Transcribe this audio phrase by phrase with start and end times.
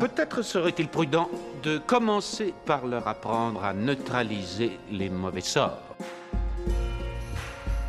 [0.00, 1.28] Peut-être serait-il prudent
[1.62, 5.78] de commencer par leur apprendre à neutraliser les mauvais sorts.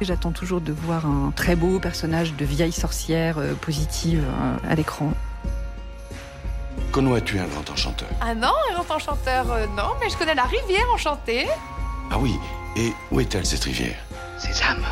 [0.01, 4.75] J'attends toujours de voir un très beau personnage de vieille sorcière euh, positive euh, à
[4.75, 5.13] l'écran.
[6.91, 8.09] Conno tu un grand enchanteur.
[8.19, 11.47] Ah non, un grand enchanteur, euh, non, mais je connais la rivière enchantée.
[12.11, 12.35] Ah oui,
[12.75, 13.95] et où est-elle cette rivière?
[14.37, 14.83] Sésame,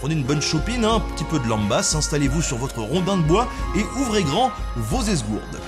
[0.00, 3.22] prenez une bonne chopine, hein, un petit peu de lambasse, installez-vous sur votre rondin de
[3.22, 5.60] bois et ouvrez grand vos esgourdes.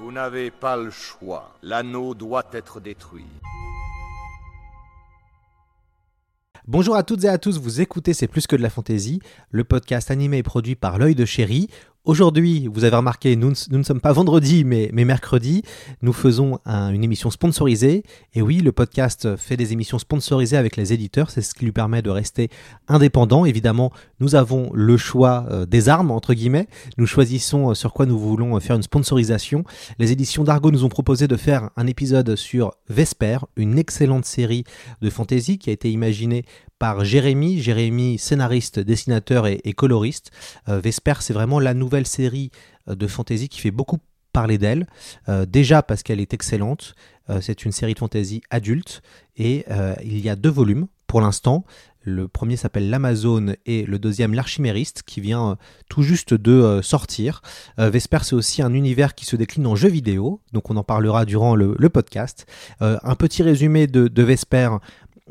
[0.00, 1.50] Vous n'avez pas le choix.
[1.62, 3.26] L'anneau doit être détruit.
[6.66, 9.64] Bonjour à toutes et à tous, vous écoutez C'est plus que de la fantaisie, le
[9.64, 11.68] podcast animé et produit par l'œil de chéri.
[12.06, 15.62] Aujourd'hui, vous avez remarqué, nous, ne sommes pas vendredi, mais, mercredi.
[16.02, 18.02] Nous faisons une émission sponsorisée.
[18.34, 21.30] Et oui, le podcast fait des émissions sponsorisées avec les éditeurs.
[21.30, 22.50] C'est ce qui lui permet de rester
[22.88, 23.46] indépendant.
[23.46, 23.90] Évidemment,
[24.20, 26.68] nous avons le choix euh, des armes, entre guillemets.
[26.98, 29.64] Nous choisissons euh, sur quoi nous voulons euh, faire une sponsorisation.
[29.98, 34.64] Les éditions d'Argo nous ont proposé de faire un épisode sur Vesper, une excellente série
[35.00, 36.44] de fantasy qui a été imaginée
[36.78, 40.30] par Jérémy, Jérémy scénariste, dessinateur et, coloriste.
[40.68, 42.50] Euh, Vesper, c'est vraiment la nouvelle série
[42.88, 43.98] euh, de fantasy qui fait beaucoup
[44.32, 44.86] parler d'elle.
[45.28, 46.94] Euh, déjà parce qu'elle est excellente.
[47.40, 49.00] c'est une série de fantasy adulte
[49.36, 49.64] et
[50.04, 51.64] il y a deux volumes pour l'instant.
[52.02, 55.56] Le premier s'appelle l'Amazone et le deuxième l'Archimériste qui vient
[55.88, 57.40] tout juste de sortir.
[57.78, 61.24] Vesper c'est aussi un univers qui se décline en jeux vidéo, donc on en parlera
[61.24, 62.44] durant le, podcast.
[62.80, 64.68] un petit résumé de, de Vesper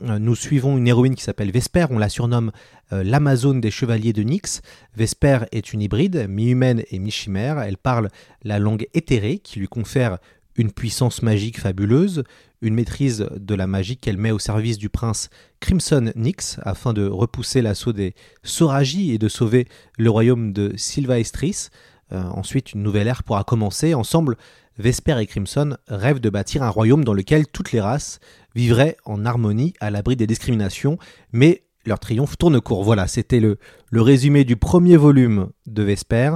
[0.01, 2.51] nous suivons une héroïne qui s'appelle Vesper, on la surnomme
[2.91, 4.61] euh, l'Amazone des chevaliers de Nyx.
[4.95, 8.09] Vesper est une hybride, mi-humaine et mi-chimère, elle parle
[8.43, 10.17] la langue éthérée qui lui confère
[10.55, 12.23] une puissance magique fabuleuse,
[12.61, 17.07] une maîtrise de la magie qu'elle met au service du prince Crimson Nyx afin de
[17.07, 21.69] repousser l'assaut des Soragi et de sauver le royaume de Sylvaestris.
[22.11, 23.93] Euh, ensuite, une nouvelle ère pourra commencer.
[23.93, 24.37] Ensemble,
[24.77, 28.19] Vesper et Crimson rêvent de bâtir un royaume dans lequel toutes les races
[28.55, 30.97] vivraient en harmonie à l'abri des discriminations,
[31.31, 32.83] mais leur triomphe tourne court.
[32.83, 33.57] Voilà, c'était le,
[33.91, 36.35] le, résumé du premier volume de Vesper.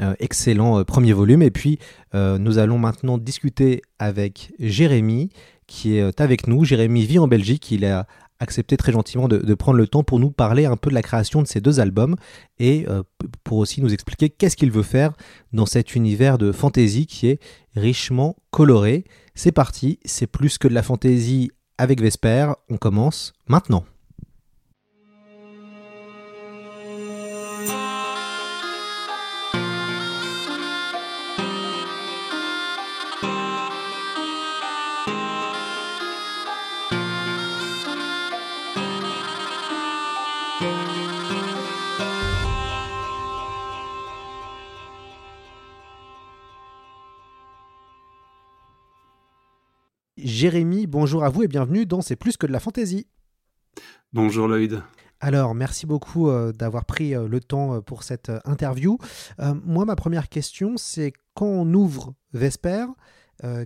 [0.00, 1.42] Euh, excellent euh, premier volume.
[1.42, 1.78] Et puis,
[2.14, 5.30] euh, nous allons maintenant discuter avec Jérémy,
[5.66, 6.64] qui est avec nous.
[6.64, 7.70] Jérémy vit en Belgique.
[7.70, 8.06] Il a
[8.40, 11.42] accepté très gentiment de, prendre le temps pour nous parler un peu de la création
[11.42, 12.16] de ces deux albums
[12.58, 12.86] et
[13.44, 15.12] pour aussi nous expliquer qu'est-ce qu'il veut faire
[15.52, 17.40] dans cet univers de fantasy qui est
[17.76, 19.04] richement coloré.
[19.34, 23.84] C'est parti, c'est plus que de la fantaisie avec Vesper, on commence maintenant.
[50.34, 53.06] Jérémy, bonjour à vous et bienvenue dans C'est plus que de la fantaisie.
[54.12, 54.82] Bonjour Lloyd.
[55.20, 58.98] Alors, merci beaucoup euh, d'avoir pris euh, le temps euh, pour cette interview.
[59.38, 62.86] moi, ma première question, c'est quand on ouvre Vesper,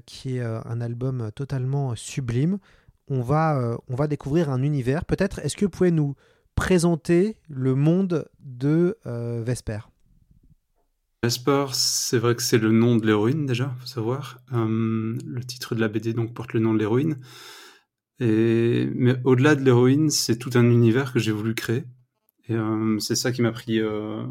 [0.05, 2.59] qui est un album totalement sublime,
[3.09, 5.07] on va, on va découvrir un univers.
[5.07, 6.17] Peut-être, est-ce que vous pouvez nous
[6.55, 9.81] présenter le monde de Vesper?
[11.25, 14.41] Vesper, c'est vrai que c'est le nom de l'héroïne déjà, faut savoir.
[14.53, 17.19] Euh, le titre de la BD donc porte le nom de l'héroïne.
[18.21, 21.85] Mais au-delà de l'héroïne, c'est tout un univers que j'ai voulu créer.
[22.49, 24.25] Et euh, c'est ça qui m'a pris euh,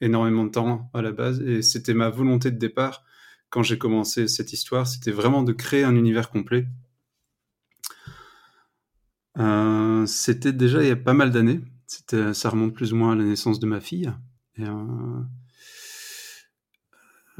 [0.00, 1.40] énormément de temps à la base.
[1.40, 3.02] Et c'était ma volonté de départ
[3.48, 6.66] quand j'ai commencé cette histoire, c'était vraiment de créer un univers complet.
[10.06, 11.60] c'était déjà il y a pas mal d'années.
[12.32, 14.12] ça remonte plus ou moins à la naissance de ma fille.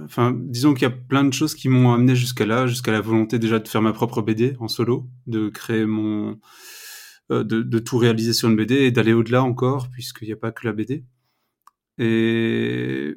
[0.04, 3.00] Enfin, disons qu'il y a plein de choses qui m'ont amené jusqu'à là, jusqu'à la
[3.00, 6.38] volonté déjà de faire ma propre BD en solo, de créer mon,
[7.32, 10.52] euh, de, tout réaliser sur une BD et d'aller au-delà encore, puisqu'il n'y a pas
[10.52, 11.04] que la BD.
[11.98, 13.14] Et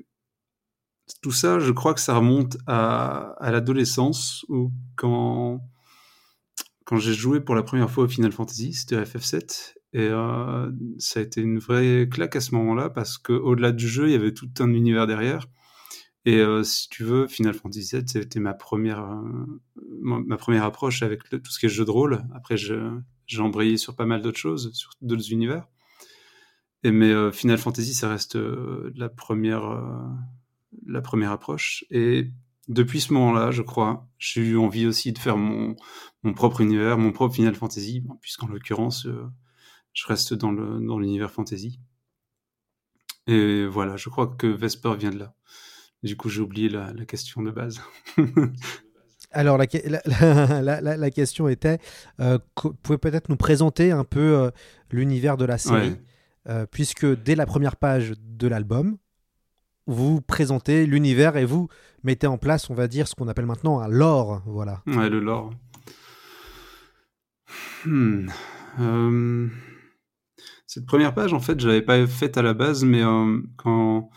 [1.21, 5.61] tout ça, je crois que ça remonte à, l'adolescence, où quand,
[6.85, 11.19] quand j'ai joué pour la première fois au Final Fantasy, c'était FF7, et euh, ça
[11.19, 14.33] a été une vraie claque à ce moment-là, parce qu'au-delà du jeu, il y avait
[14.33, 15.45] tout un univers derrière
[16.25, 19.61] et euh, si tu veux, Final Fantasy VII, c'était ma première, euh,
[20.01, 22.25] ma première approche avec tout ce qui est jeu de rôle.
[22.33, 25.67] Après, j'ai embrayé sur pas mal d'autres choses, sur d'autres univers.
[26.83, 29.81] Et mais euh, Final Fantasy, ça reste la première,
[30.85, 31.85] la première approche.
[31.89, 32.31] Et
[32.67, 35.75] depuis ce moment-là, je crois, j'ai eu envie aussi de faire mon,
[36.35, 39.07] propre univers, mon propre Final Fantasy, puisqu'en l'occurrence,
[39.93, 41.79] je reste dans l'univers dans fantasy.
[43.27, 45.35] Et voilà, je crois que Vesper vient de là.
[46.03, 47.81] Du coup, j'ai oublié la, la, question de base.
[49.31, 49.65] Alors, la,
[50.61, 51.79] la, la, question était,
[52.19, 54.49] euh, vous pouvez peut-être nous présenter un peu euh,
[54.91, 56.01] l'univers de la série, Ouais.
[56.47, 58.97] euh, puisque dès la première page de l'album,
[59.87, 61.67] vous présentez l'univers et vous
[62.03, 64.41] mettez en place, on va dire, ce qu'on appelle maintenant un lore.
[64.45, 64.81] Voilà.
[64.87, 65.51] Ouais, le lore.
[67.85, 68.27] Hmm.
[68.79, 69.47] Euh,
[70.65, 73.01] Cette première page, en fait, je l'avais pas faite à la base, mais
[73.57, 74.09] quand,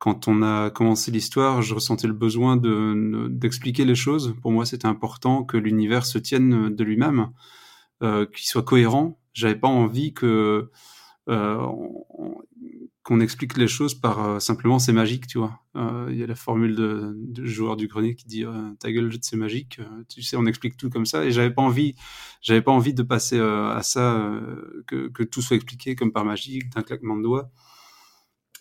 [0.00, 4.34] quand on a commencé l'histoire, je ressentais le besoin de- d'expliquer les choses.
[4.42, 7.30] Pour moi, c'était important que l'univers se tienne de lui-même,
[8.02, 9.18] euh, qu'il soit cohérent.
[9.34, 10.70] J'avais pas envie que
[11.28, 12.38] euh, on- on-
[13.02, 15.60] qu'on explique les choses par euh, simplement c'est magique, tu vois.
[15.76, 17.14] Euh, Il y a la formule de,
[17.46, 19.80] joueur du grenier qui dit euh, ta gueule c'est magique.
[20.08, 21.94] Tu sais, on explique tout comme ça et j'avais pas envie,
[22.42, 24.32] j'avais pas envie de passer à ça
[24.86, 27.50] que, que tout soit expliqué comme par magie d'un claquement de doigts.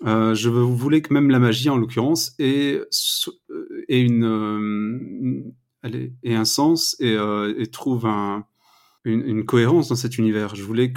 [0.06, 2.82] Euh, je voulais que même la magie, en l'occurrence, ait,
[3.50, 5.44] euh, euh,
[6.26, 7.18] un sens et,
[7.72, 8.46] trouve un,
[9.04, 10.56] une, cohérence dans cet univers.
[10.56, 10.92] Je voulais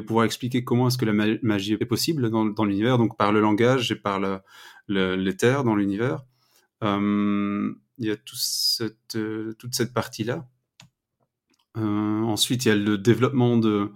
[0.00, 3.40] pouvoir expliquer comment est-ce que la ma- magie est possible dans, l'univers, donc par le
[3.40, 4.38] langage et par le,
[4.86, 6.24] le- l'éther dans l'univers.
[6.82, 8.36] Il y a toute
[9.74, 10.48] cette partie-là.
[11.76, 13.90] Euh, ensuite, il y a le développement de,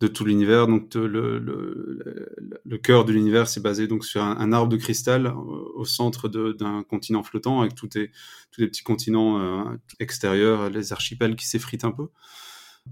[0.00, 0.66] de tout l'univers.
[0.66, 2.28] Donc, le, le,
[2.64, 5.32] le, cœur de l'univers, c'est basé donc sur un, arbre de cristal euh,
[5.74, 8.10] au centre d'un continent flottant avec tous les,
[8.50, 12.08] tous les petits continents euh, extérieurs, les archipels qui s'effritent un peu.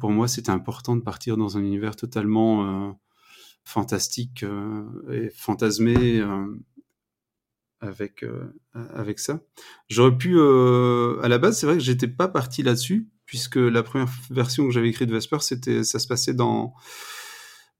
[0.00, 2.92] Pour moi, c'était important de partir dans un univers totalement euh,
[3.64, 4.44] fantastique
[5.10, 6.22] et fantasmé
[7.80, 8.24] avec,
[8.74, 9.40] avec ça.
[9.88, 14.08] J'aurais pu, à la base, c'est vrai que j'étais pas parti là-dessus, puisque la première
[14.30, 16.72] version que j'avais écrite de Vesper, c'était, ça se passait dans,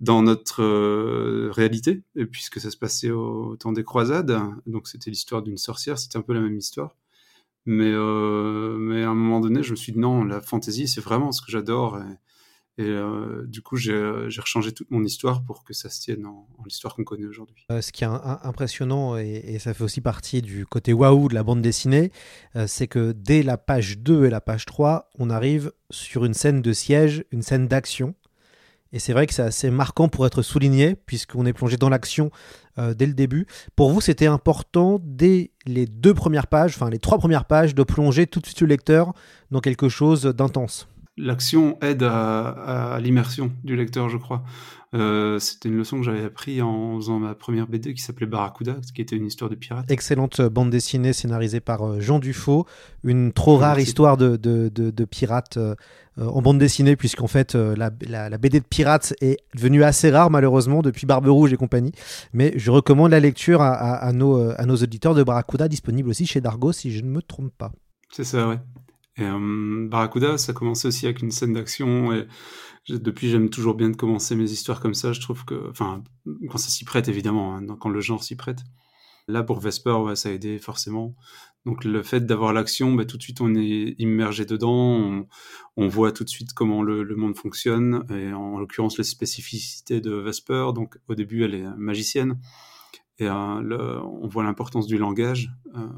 [0.01, 5.11] dans notre euh, réalité, et puisque ça se passait au temps des croisades, donc c'était
[5.11, 6.97] l'histoire d'une sorcière, c'était un peu la même histoire.
[7.65, 11.01] Mais, euh, mais à un moment donné, je me suis dit non, la fantasy, c'est
[11.01, 11.99] vraiment ce que j'adore.
[12.79, 16.27] Et euh, du coup, j'ai j'ai rechangé toute mon histoire pour que ça se tienne
[16.27, 17.65] en, l'histoire qu'on connaît aujourd'hui.
[17.71, 21.43] Euh, ce qui est impressionnant, et, ça fait aussi partie du côté waouh de la
[21.43, 22.13] bande dessinée,
[22.55, 26.35] euh, c'est que dès la page 2 et la page 3, on arrive sur une
[26.35, 28.15] scène de siège, une scène d'action.
[28.93, 32.31] Et c'est vrai que c'est assez marquant pour être souligné, puisqu'on est plongé dans l'action
[32.79, 33.47] euh, dès le début.
[33.75, 37.83] Pour vous, c'était important, dès les deux premières pages, enfin les trois premières pages, de
[37.83, 39.13] plonger tout de suite le lecteur
[39.51, 40.89] dans quelque chose d'intense.
[41.19, 44.43] L'action aide à, à l'immersion du lecteur, je crois.
[44.95, 48.77] Euh, C'était une leçon que j'avais appris en faisant ma première BD qui s'appelait Barracuda,
[48.95, 49.91] qui était une histoire de pirate.
[49.91, 52.67] Excellente bande dessinée scénarisée par euh, Jean Dufaux.
[53.03, 53.89] Une trop rare Merci.
[53.89, 54.93] histoire de, de, de,
[55.57, 55.75] euh,
[56.19, 59.85] euh, en bande dessinée, puisqu'en fait, euh, la, la, la BD de pirates est devenue
[59.85, 61.93] assez rare, malheureusement, depuis Barbe Rouge et compagnie.
[62.33, 65.67] Mais je recommande la lecture à, à, à nos, euh, à nos auditeurs de Barracuda,
[65.69, 67.73] disponible aussi chez Dargo, si je ne me trompe pas.
[68.13, 68.59] C'est ça, ouais.
[69.19, 72.13] Et euh, Barracuda, ça commençait aussi avec une scène d'action.
[72.13, 72.27] Et
[72.89, 75.13] depuis, j'aime toujours bien de commencer mes histoires comme ça.
[75.13, 76.03] Je trouve que, enfin,
[76.51, 78.61] quand ça s'y prête, évidemment, hein, quand le genre s'y prête.
[79.29, 81.17] Là, pour Vesper, ouais, ça a aidé forcément.
[81.65, 85.27] Donc, le fait d'avoir l'action, bah, tout de suite, on est immergé dedans.
[85.77, 88.05] On, voit tout de suite comment le, monde fonctionne.
[88.11, 90.69] Et en l'occurrence, les spécificités de Vesper.
[90.75, 92.39] Donc, au début, elle est magicienne.
[93.19, 95.51] Et euh, on voit l'importance du langage.
[95.75, 95.89] euh,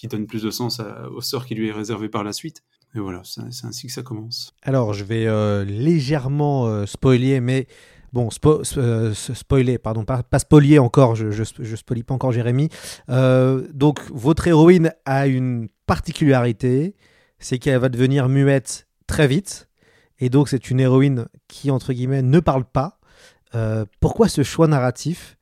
[0.00, 0.80] qui donne plus de sens
[1.14, 2.62] au sort qui lui est réservé par la suite.
[2.94, 4.54] Et voilà, c'est ainsi que ça commence.
[4.62, 7.66] Alors, je vais euh, légèrement euh, spoiler, mais
[8.14, 11.44] bon, euh, spoiler, pardon, pas, pas spoiler encore, je, je,
[11.84, 12.70] pas encore Jérémy.
[13.08, 16.96] Donc, votre héroïne a une particularité,
[17.38, 19.68] c'est qu'elle va devenir muette très vite,
[20.18, 22.98] et donc c'est une héroïne qui, entre guillemets, ne parle pas.
[24.00, 25.36] Pourquoi ce choix narratif?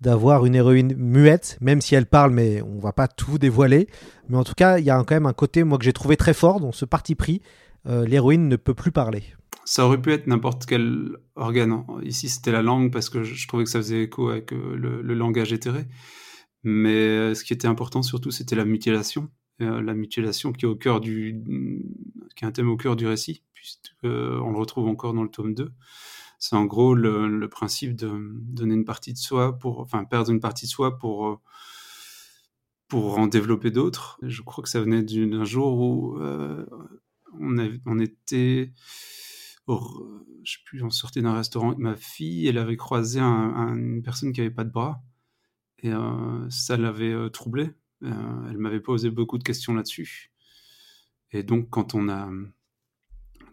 [0.00, 3.88] D'avoir une héroïne muette, même si elle parle, mais on va pas tout dévoiler.
[4.28, 6.16] Mais en tout cas, il y a quand même un côté, moi, que j'ai trouvé
[6.16, 7.42] très fort dans ce parti pris.
[7.86, 9.22] Euh, L'héroïne ne peut plus parler.
[9.64, 11.84] Ça aurait pu être n'importe quel organe.
[12.02, 15.14] Ici, c'était la langue parce que je, trouvais que ça faisait écho avec euh, le,
[15.14, 15.86] langage éthéré.
[16.62, 19.30] Mais euh, ce qui était important surtout, c'était la mutilation.
[19.58, 21.42] La mutilation qui est au cœur du,
[22.34, 25.22] qui est un thème au cœur du récit, puisque euh, on le retrouve encore dans
[25.22, 25.70] le tome 2.
[26.40, 30.40] C'est en gros le, principe de donner une partie de soi pour, enfin, perdre une
[30.40, 31.36] partie de soi pour, euh,
[33.18, 34.18] en développer d'autres.
[34.22, 36.66] Je crois que ça venait du- d'un jour où euh,
[37.40, 38.72] on, était,
[39.66, 43.26] au- je sais plus, on sortait d'un restaurant avec ma fille, elle avait croisé un-
[43.26, 45.02] un- une personne qui avait pas de bras
[45.82, 47.70] et euh, ça l'avait troublée.
[48.02, 50.32] Elle m'avait posé beaucoup de questions là-dessus.
[51.32, 52.28] Et donc quand on a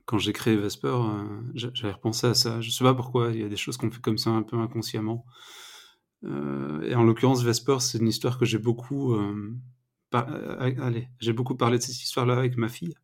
[0.08, 2.62] quand j'ai créé Vesper, euh, j'a- j'avais repensé à ça.
[2.62, 4.58] Je sais pas pourquoi, il y a des choses qu'on fait comme ça un peu
[4.58, 5.26] inconsciemment.
[6.26, 9.56] Euh, et en l'occurrence, Vesper, c'est une histoire que j'ai beaucoup, euh,
[10.14, 12.96] allez, j'ai beaucoup parlé de cette histoire-là avec ma fille.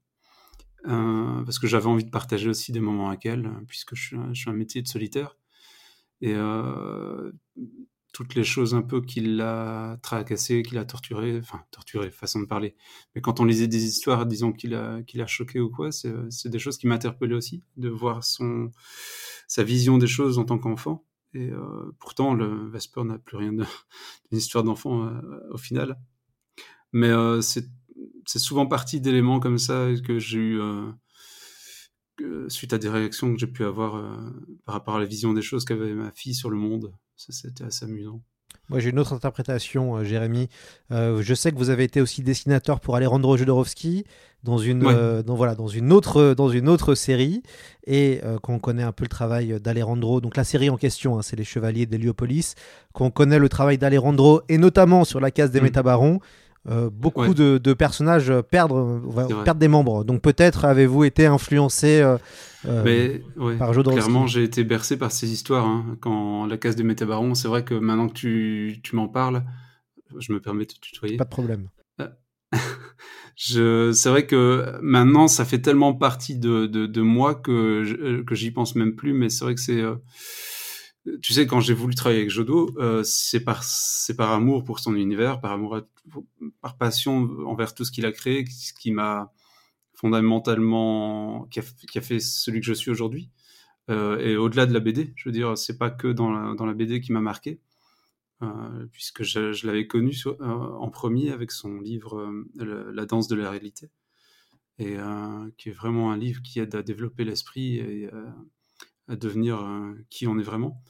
[0.85, 4.33] Parce que j'avais envie de partager aussi des moments avec elle, puisque je suis un,
[4.33, 5.37] je suis un métier de solitaire.
[6.21, 6.33] Et
[8.13, 12.45] toutes les choses un peu qui l'a tracassé, qui l'a torturé, enfin torturé, façon de
[12.45, 12.75] parler.
[13.15, 16.47] Mais quand on lisait des histoires, disons qu'il a, qu'il a choqué ou quoi, c'est
[16.47, 18.71] des choses qui m'interpellaient aussi, de voir son,
[19.47, 21.03] sa vision des choses en tant qu'enfant.
[21.33, 23.67] Et euh, pourtant, le Vesper n'a plus rien d'une
[24.31, 25.19] histoire d'enfant euh,
[25.51, 25.99] au final.
[26.91, 27.65] Mais euh, c'est
[28.39, 30.61] souvent parti d'éléments comme ça que j'ai eu
[32.21, 34.15] euh, suite à des réactions que j'ai pu avoir euh,
[34.65, 36.93] par rapport à la vision des choses qu'avait ma fille sur le monde.
[37.15, 38.21] Ça, c'était assez amusant.
[38.69, 40.47] Moi, j'ai une autre interprétation, euh, Jérémy.
[40.91, 44.05] Euh, je sais que vous avez été aussi dessinateur pour Alejandro Jodorowsky
[44.43, 44.93] dans une, Ouais.
[44.95, 47.41] euh, dans, voilà, dans une, autre, dans une autre série.
[47.87, 50.21] Et euh, qu'on connaît un peu le travail d'Alejandro.
[50.21, 52.55] Donc, la série en question, hein, c'est Les Chevaliers d'Héliopolis.
[52.93, 55.63] Qu'on connaît le travail d'Alejandro, et notamment sur la case des Mm.
[55.63, 56.19] métabarons.
[56.69, 57.33] Euh, beaucoup Ouais.
[57.33, 59.43] de, de personnages euh, vrai.
[59.43, 60.05] perdent des membres.
[60.05, 62.17] Donc, peut-être avez-vous été influencé euh,
[62.65, 64.01] euh, Mais ouais, par Jodorowsky.
[64.05, 65.65] clairement, j'ai été bercé par ces histoires.
[65.65, 65.97] hein.
[65.99, 69.43] Quand la case des métabarons, c'est vrai que maintenant que tu, tu m'en parles,
[70.19, 71.17] je me permets de te tutoyer.
[71.17, 71.67] Pas de problème.
[73.35, 78.35] Je, c'est vrai que maintenant, ça fait tellement partie de, de, de moi que, que
[78.35, 79.11] j'y pense même plus.
[79.13, 79.95] Mais c'est vrai que c'est, euh,
[81.21, 83.61] tu sais, quand j'ai voulu travailler avec Jodo, euh, c'est par,
[84.19, 85.81] amour pour son univers, par amour,
[86.61, 89.33] par passion envers tout ce qu'il a créé, ce qui m'a
[89.93, 93.29] fondamentalement, qui a, fait celui que je suis aujourd'hui.
[93.89, 97.01] Euh, et au-delà de la BD, je veux dire, c'est pas que dans la, BD
[97.01, 97.59] qui m'a marqué,
[98.41, 103.49] euh, puisque je, l'avais connu euh, en premier avec son livre La danse de la
[103.49, 103.91] réalité,
[104.79, 104.97] et
[105.57, 108.09] qui est vraiment un livre qui aide à développer l'esprit et
[109.15, 110.81] devenir euh, qui on est vraiment.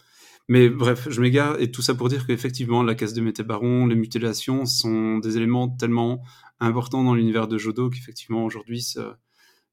[0.50, 3.96] Mais bref, je m'égare, et tout ça pour dire qu'effectivement, la casse de métabaron, les
[3.96, 6.22] mutilations sont des éléments tellement
[6.60, 9.18] importants dans l'univers de Jodo qu'effectivement, aujourd'hui, ça,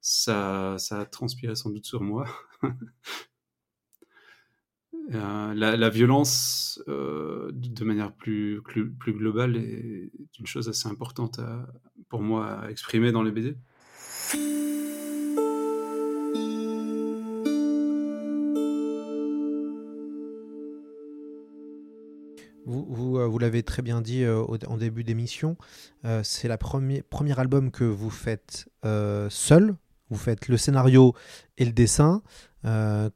[0.01, 2.25] ça, a transpiré sans doute sur moi.
[5.13, 8.61] Euh, la, violence, euh, de manière plus,
[9.07, 11.39] globale, est une chose assez importante
[12.07, 13.57] pour moi à exprimer dans les BD.
[22.71, 25.57] Euh, vous l'avez très bien dit euh, en début d'émission,
[26.05, 27.03] euh, c'est le premier,
[27.37, 28.69] album que vous faites
[29.29, 29.75] seul.
[30.09, 31.13] Vous faites le scénario
[31.57, 32.21] et le dessin.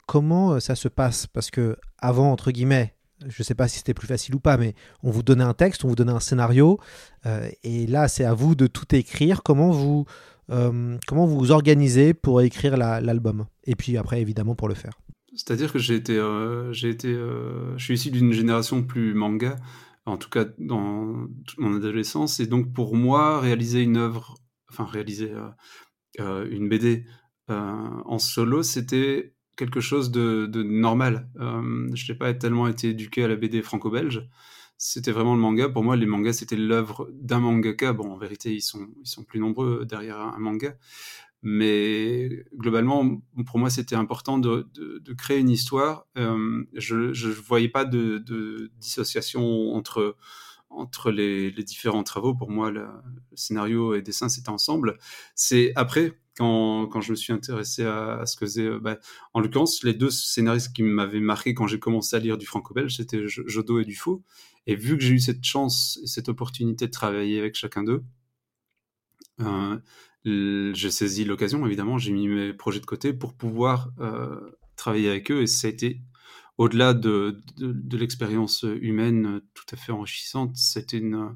[0.08, 1.28] Comment ça se passe?
[1.28, 2.94] Parce que avant, entre guillemets,
[3.28, 5.54] je ne sais pas si c'était plus facile ou pas, mais on vous donnait un
[5.54, 6.80] texte, on vous donnait un scénario,
[7.64, 9.44] et là, c'est à vous de tout écrire.
[9.44, 10.06] Comment vous,
[10.48, 13.46] comment vous organisez pour écrire la- l'album?
[13.66, 14.98] Et puis après, évidemment, pour le faire.
[15.36, 19.58] C'est-à-dire que j'ai été, euh, j'ai été, euh, je suis issu d'une génération plus manga,
[20.06, 24.38] en tout cas dans toute mon adolescence, et donc pour moi, réaliser une œuvre,
[24.70, 25.34] enfin réaliser
[26.20, 27.06] euh, une BD
[27.48, 31.30] en solo, c'était quelque chose de, de normal.
[31.38, 34.28] Je n'ai pas tellement été éduqué à la BD franco-belge.
[34.78, 35.70] C'était vraiment le manga.
[35.70, 37.94] Pour moi, les mangas, c'était l'œuvre d'un mangaka.
[37.94, 40.76] Bon, en vérité, ils sont, ils sont plus nombreux derrière un manga.
[41.48, 46.08] Mais globalement, pour moi, c'était important de, de, créer une histoire.
[46.18, 50.18] Euh, je ne voyais pas de, dissociation entre,
[50.72, 52.34] entre les, les, différents travaux.
[52.34, 52.88] Pour moi, le,
[53.36, 54.98] scénario et le dessin, c'était ensemble.
[55.36, 58.80] C'est après, quand, quand, je me suis intéressé à, ce que faisait...
[58.80, 58.98] Bah,
[59.36, 62.96] en l'occurrence, les deux scénaristes qui m'avaient marqué quand j'ai commencé à lire du franco-belge,
[62.98, 64.24] c'était Jodo et Dufaux.
[64.66, 68.04] Et vu que j'ai eu cette chance et cette opportunité de travailler avec chacun d'eux,
[69.42, 69.78] euh,
[70.26, 74.40] j'ai saisi l'occasion, évidemment, j'ai mis mes projets de côté pour pouvoir euh,
[74.76, 76.02] travailler avec eux et ça a été
[76.58, 81.36] au-delà de, de, l'expérience humaine tout à fait enrichissante, c'était une,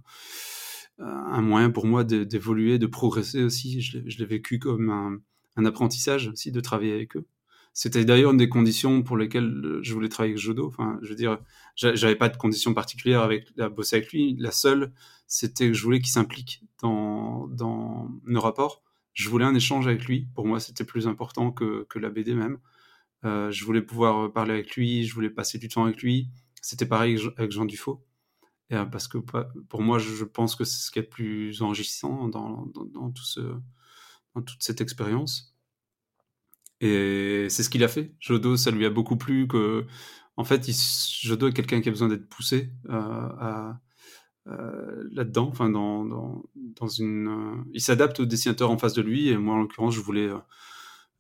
[1.00, 3.82] un moyen pour moi d'évoluer, de progresser aussi.
[3.82, 7.28] Je l'ai vécu comme un, apprentissage aussi de travailler avec eux.
[7.74, 10.68] C'était d'ailleurs une des conditions pour lesquelles je voulais travailler avec Jodo.
[10.68, 11.38] Enfin, je veux dire,
[11.76, 14.36] j'avais pas de conditions particulières avec à bosser avec lui.
[14.40, 14.94] La seule,
[15.30, 18.84] c'était que je voulais qu'il s'implique dans, dans nos rapports.
[19.14, 20.28] Je voulais un échange avec lui.
[20.34, 22.58] Pour moi, c'était plus important que, que la BD même.
[23.26, 26.30] Euh, je voulais pouvoir parler avec lui, je voulais passer du temps avec lui.
[26.62, 28.04] C'était pareil avec Jean Dufaux.
[28.72, 32.28] Euh, parce que pour moi, je pense que c'est ce qui est le plus enrichissant
[32.28, 33.40] dans, dans, dans, tout ce,
[34.36, 35.56] dans toute cette expérience.
[36.82, 38.16] Et c'est ce qu'il a fait.
[38.20, 39.86] Jodo, ça lui a beaucoup plu que,
[40.38, 40.76] en fait, il,
[41.22, 43.80] Jodo est quelqu'un qui a besoin d'être poussé euh, à,
[44.48, 49.02] euh, là-dedans, enfin dans, dans, dans une, euh, il s'adapte au dessinateur en face de
[49.02, 50.30] lui et moi en l'occurrence je voulais,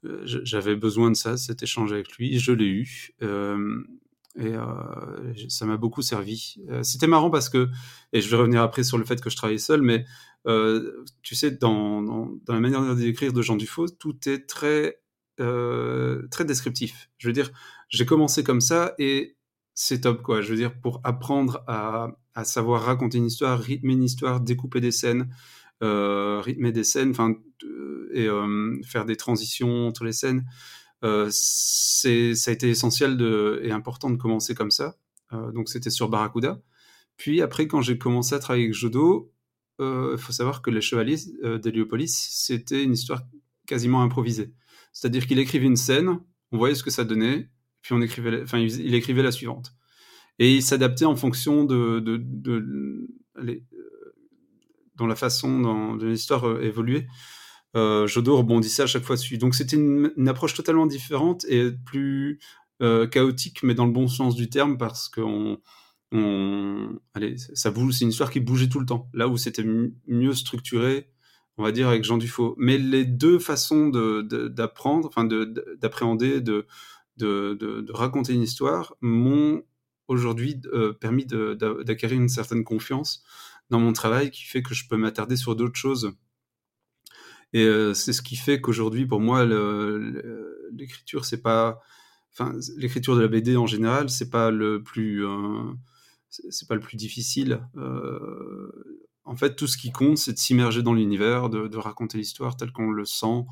[0.05, 3.11] euh, j'avais besoin de ça, cet échange avec lui, je l'ai eu.
[4.37, 4.53] Et
[5.49, 6.55] ça m'a beaucoup servi.
[6.83, 7.67] C'était marrant parce que,
[8.13, 10.05] et je vais revenir après sur le fait que je travaillais seul, mais
[11.21, 15.01] tu sais, dans, dans, la manière d'écrire de Jean Dufaux, tout est très,
[15.35, 17.09] très descriptif.
[17.17, 17.51] Je veux dire,
[17.89, 19.35] j'ai commencé comme ça et
[19.81, 20.41] c'est top, quoi.
[20.41, 22.11] Je veux dire, pour apprendre à,
[22.43, 25.33] savoir raconter une histoire, rythmer une histoire, découper des scènes,
[25.83, 27.33] euh, rythmer des scènes, enfin,
[28.13, 30.45] et euh, faire des transitions entre les scènes.
[31.05, 33.17] Euh, ça a été essentiel
[33.63, 34.97] et important de commencer comme ça.
[35.31, 36.61] Euh, donc c'était sur Barracuda.
[37.15, 39.31] Puis après, quand j'ai commencé à travailler avec Jodo,
[39.79, 41.19] il euh, faut savoir que Les Chevaliers
[41.61, 43.21] d'Héliopolis, c'était une histoire
[43.65, 44.51] quasiment improvisée.
[44.91, 46.19] C'est-à-dire qu'il écrivait une scène,
[46.51, 47.49] on voyait ce que ça donnait,
[47.81, 49.73] puis on écrivait, enfin, il écrivait la suivante.
[50.37, 53.63] Et il s'adaptait en fonction de, de, de, de
[54.95, 57.07] dont la façon dont l'histoire évoluait
[57.75, 59.37] euh, Jodo rebondissait à chaque fois dessus.
[59.37, 62.39] Donc c'était une, approche totalement différente et plus
[62.81, 65.57] euh, chaotique, mais dans le bon sens du terme, parce que on,
[67.13, 69.09] allez, ça bouge, c'est une histoire qui bougeait tout le temps.
[69.13, 69.65] Là où c'était
[70.07, 71.11] mieux structuré,
[71.57, 72.55] on va dire avec Jean Dufaux.
[72.57, 75.25] Mais les deux façons d'apprendre, de, enfin
[75.79, 76.65] d'appréhender, de,
[77.19, 79.63] de, raconter une histoire, m'ont
[80.07, 83.23] aujourd'hui euh, permis d'acquérir une certaine confiance
[83.69, 86.13] dans mon travail qui fait que je peux m'attarder sur d'autres choses
[87.53, 89.43] et euh, c'est ce qui fait qu'aujourd'hui, pour moi,
[90.71, 91.79] l'écriture, c'est pas,
[92.31, 95.63] enfin, l'écriture de la BD en général, c'est pas le plus, euh,
[96.29, 97.59] c'est pas le plus difficile.
[99.23, 102.55] En fait, tout ce qui compte, c'est de s'immerger dans l'univers, de, de, raconter l'histoire
[102.55, 103.45] telle qu'on le sent.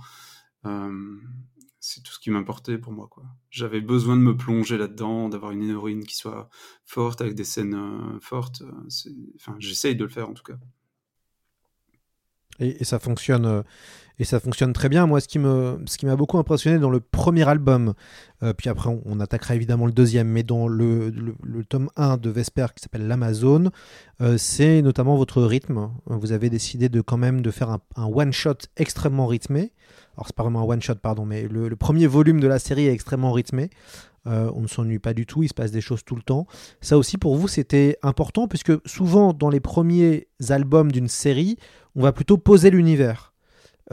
[1.87, 3.07] Euh, c'est tout ce qui m'importait pour moi.
[3.09, 3.23] quoi.
[3.49, 6.49] J'avais besoin de me plonger là-dedans, d'avoir une héroïne qui soit
[6.85, 8.63] forte, avec des scènes euh, fortes.
[9.35, 10.57] Enfin, j'essaye de le faire en tout cas.
[12.59, 13.61] Et, ça fonctionne euh,
[14.19, 15.05] et ça fonctionne très bien.
[15.05, 17.93] Moi, ce qui me, ce qui m'a beaucoup impressionné dans le premier album,
[18.41, 21.13] euh, puis après on, attaquera évidemment le deuxième, mais dans le,
[21.69, 23.69] tome 1 de Vesper qui s'appelle l'Amazon,
[24.21, 25.91] euh, c'est notamment votre rythme.
[26.07, 29.71] Vous avez décidé de quand même de faire un, un one shot extrêmement rythmé.
[30.15, 32.87] Alors c'est pas vraiment un one shot, pardon, mais le premier volume de la série
[32.87, 33.69] est extrêmement rythmé.
[34.27, 36.47] Euh, on ne s'ennuie pas du tout, il se passe des choses tout le temps.
[36.81, 41.57] Ça aussi pour vous c'était important puisque souvent dans les premiers albums d'une série,
[41.95, 43.33] on va plutôt poser l'univers.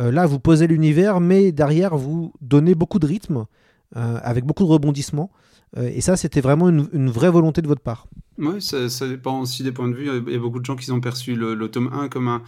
[0.00, 3.46] Euh, là, vous posez l'univers, mais derrière, vous donnez beaucoup de rythme,
[3.94, 5.30] euh, avec beaucoup de rebondissements.
[5.76, 8.06] Et ça, c'était vraiment une, vraie volonté de votre part.
[8.38, 10.08] Oui, ça, dépend aussi des points de vue.
[10.24, 12.42] Il y a beaucoup de gens qui ont perçu le, tome 1 comme un,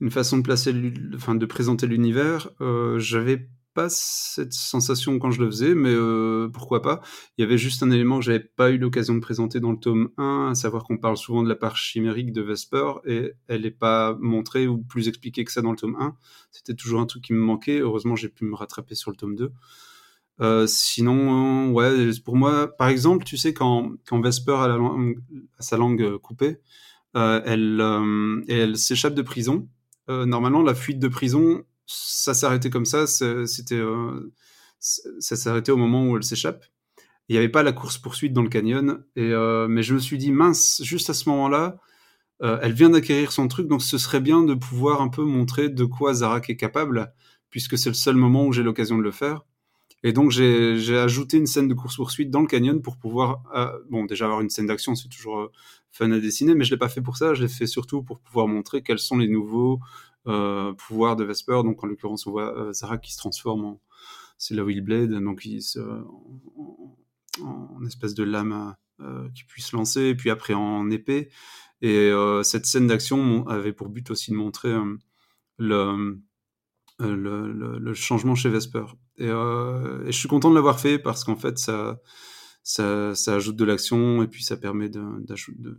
[0.00, 0.74] une façon de, placer,
[1.14, 2.48] enfin, de présenter l'univers.
[2.96, 7.00] J'avais pas cette sensation quand je le faisais, mais euh, pourquoi pas.
[7.36, 9.78] Il y avait juste un élément que j'avais pas eu l'occasion de présenter dans le
[9.78, 13.62] tome 1, à savoir qu'on parle souvent de la part chimérique de Vesper, et elle
[13.62, 16.16] n'est pas montrée ou plus expliquée que ça dans le tome 1.
[16.50, 17.78] C'était toujours un truc qui me manquait.
[17.78, 19.52] Heureusement, j'ai pu me rattraper sur le tome 2.
[20.40, 24.78] Euh, sinon, ouais, pour moi, par exemple, tu sais, quand, quand Vesper a,
[25.60, 26.58] sa langue coupée,
[27.16, 29.68] euh, elle, euh, et elle s'échappe de prison,
[30.08, 34.32] normalement, la fuite de prison, ça s'arrêtait comme ça, c'était, euh,
[34.78, 36.64] ça s'arrêtait au moment où elle s'échappe.
[37.28, 40.32] Il n'y avait pas la course-poursuite dans le canyon, euh, mais je me suis dit,
[40.32, 41.78] mince, juste à ce moment-là,
[42.42, 45.68] euh, elle vient d'acquérir son truc, donc ce serait bien de pouvoir un peu montrer
[45.68, 47.12] de quoi Zarak est capable,
[47.50, 49.44] puisque c'est le seul moment où j'ai l'occasion de le faire.
[50.04, 53.44] Et donc j'ai ajouté une scène de course-poursuite dans le canyon pour pouvoir,
[53.88, 55.52] bon déjà avoir une scène d'action, c'est toujours
[55.92, 58.18] fun à dessiner, mais je l'ai pas fait pour ça, je l'ai fait surtout pour
[58.18, 59.78] pouvoir montrer quels sont les nouveaux
[60.24, 61.62] pouvoir de Vesper.
[61.64, 63.80] Donc en l'occurrence, on voit euh, Zara qui se transforme en
[64.42, 65.60] c'est la Willblade, donc il
[67.40, 71.30] en, espèce de lame euh, qui puisse lancer, et puis après en épée.
[71.80, 74.76] Et euh, cette scène d'action avait pour but aussi de montrer
[75.60, 76.16] euh,
[76.98, 78.84] le, changement chez Vesper.
[79.18, 82.00] Et, je suis content de l'avoir fait parce qu'en fait, ça,
[82.64, 85.78] ça, ajoute de l'action et puis ça permet de, de,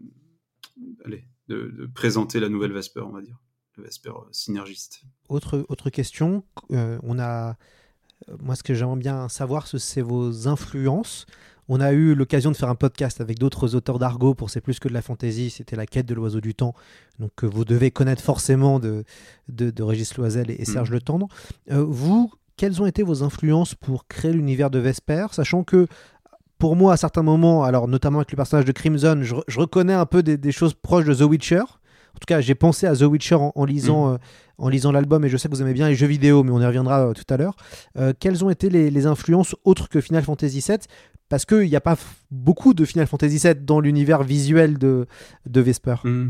[1.04, 3.38] allez, de présenter la nouvelle Vesper, on va dire
[3.78, 5.04] le Vesper synergiste.
[5.30, 7.56] Autre, autre question, euh, on a,
[8.40, 11.26] moi ce que j'aimerais bien savoir, c'est vos influences.
[11.70, 14.80] On a eu l'occasion de faire un podcast avec d'autres auteurs d'argot pour C'est plus
[14.80, 16.74] que de la fantaisie, c'était La quête de l'oiseau du temps,
[17.20, 19.06] donc que vous devez connaître forcément de,
[19.48, 20.94] de, de Régis Loisel et, et Serge mmh.
[20.94, 21.28] Le Tendre.
[21.72, 25.88] Euh, vous, quelles ont été vos influences pour créer l'univers de Vesper, sachant que
[26.60, 29.94] pour moi, à certains moments, alors notamment avec le personnage de Crimson, je, je reconnais
[29.94, 31.64] un peu des, des, choses proches de The Witcher,
[32.16, 34.14] en tout cas, j'ai pensé à The Witcher en, en lisant, mmh.
[34.14, 34.18] euh,
[34.58, 36.62] en lisant l'album et je sais que vous aimez bien les jeux vidéo, mais on
[36.62, 37.56] y reviendra euh, tout à l'heure.
[37.98, 40.78] Euh, quelles ont été les, les, influences autres que Final Fantasy VII
[41.28, 41.98] Parce qu'il n'y a pas
[42.30, 45.08] beaucoup de Final Fantasy VII dans l'univers visuel de,
[45.48, 45.96] de Vesper.
[46.04, 46.30] Mmh.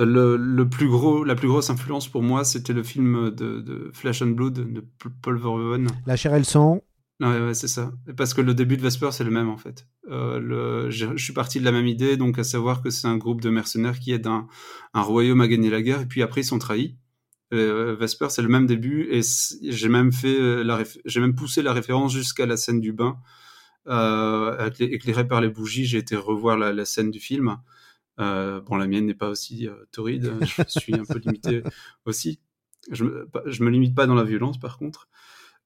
[0.00, 3.90] Le, le, plus gros, la plus grosse influence pour moi, c'était le film de, de,
[3.92, 4.84] Flash and Blood de
[5.22, 5.88] Paul Verhoeven.
[6.06, 6.82] La chair et le sang.
[7.20, 7.92] Ouais, ouais, c'est ça.
[8.16, 9.88] Parce que le début de Vesper, c'est le même en fait.
[10.08, 10.88] Euh.
[10.90, 13.50] Je suis parti de la même idée, donc à savoir que c'est un groupe de
[13.50, 14.46] mercenaires qui aident un,
[14.94, 16.96] royaume à gagner la guerre, et puis après ils sont trahis.
[17.52, 19.22] Euh, Vesper, c'est le même début, et
[19.62, 23.18] j'ai même fait euh, j'ai même poussé la référence jusqu'à la scène du bain,
[23.88, 25.86] euh, éclairé par les bougies.
[25.86, 27.56] J'ai été revoir la, scène du film.
[28.18, 31.62] Bon, la mienne n'est pas aussi torride, je suis un peu limité
[32.04, 32.40] aussi.
[32.92, 35.08] Je me, je me limite pas dans la violence, par contre.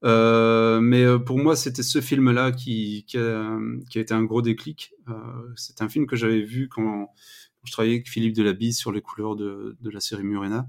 [0.04, 3.58] Euh, mais euh, pour moi, c'était ce film-là qui, qui, a,
[3.90, 4.92] qui, a, été un gros déclic.
[5.08, 5.12] Euh,
[5.56, 7.12] c'est un film que j'avais vu quand,
[7.64, 10.68] je travaillais avec Philippe Delabise sur les couleurs de, de la série Murena.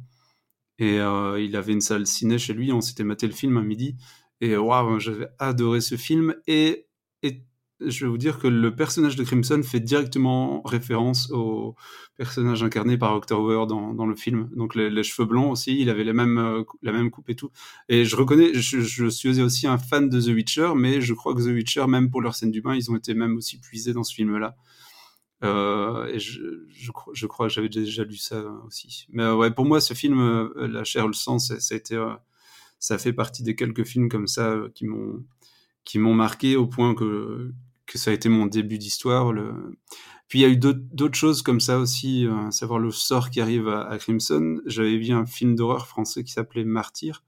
[0.80, 3.62] Et euh, il avait une salle ciné chez lui, on s'était maté le film à
[3.62, 3.96] midi.
[4.42, 6.36] Et waouh, j'avais adoré ce film.
[6.48, 6.88] Et,
[7.24, 7.44] et
[7.80, 11.76] je vais vous dire que le personnage de Crimson fait directement référence au
[12.18, 14.50] personnage incarné par October dans, dans le film.
[14.56, 17.52] Donc les, cheveux blancs aussi, il avait les mêmes, euh, la même coupe et tout.
[17.90, 21.42] Et je reconnais, je, suis aussi un fan de The Witcher, mais je crois que
[21.42, 24.04] The Witcher, même pour leur scène du bain, ils ont été même aussi puisés dans
[24.04, 24.56] ce film-là.
[25.44, 26.92] Euh, et je,
[27.28, 29.08] crois que j'avais déjà lu ça aussi.
[29.10, 32.14] Mais ouais, pour moi, ce film, euh, La chair le sang, ça, a été, euh,
[32.80, 35.24] ça fait partie des quelques films comme ça euh, qui m'ont
[35.86, 37.52] qui m'ont marqué au point que
[37.86, 39.34] que ça a été mon début d'histoire.
[40.28, 43.42] Puis il y a eu d'autres choses comme ça aussi, euh, savoir le sort qui
[43.42, 44.62] arrive à, Crimson.
[44.66, 47.24] J'avais vu un film d'horreur français qui s'appelait Martyr.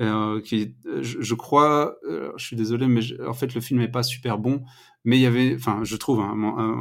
[0.00, 4.04] Euh, qui, je, crois, euh, je suis désolé, mais en fait le film est pas
[4.04, 4.62] super bon,
[5.04, 6.34] mais il y avait, enfin, je trouve hein, à,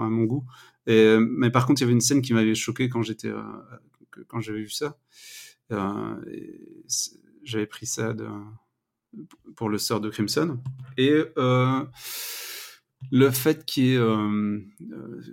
[0.10, 0.46] mon, goût.
[0.86, 3.42] Mais par contre, il y avait une scène qui m'avait choqué quand j'étais, euh,
[4.28, 4.98] quand j'avais vu ça.
[7.44, 8.14] J'avais pris ça
[9.56, 10.60] pour le sort de Crimson.
[10.98, 11.86] Et euh,
[13.12, 14.60] le fait qu'il y ait, euh,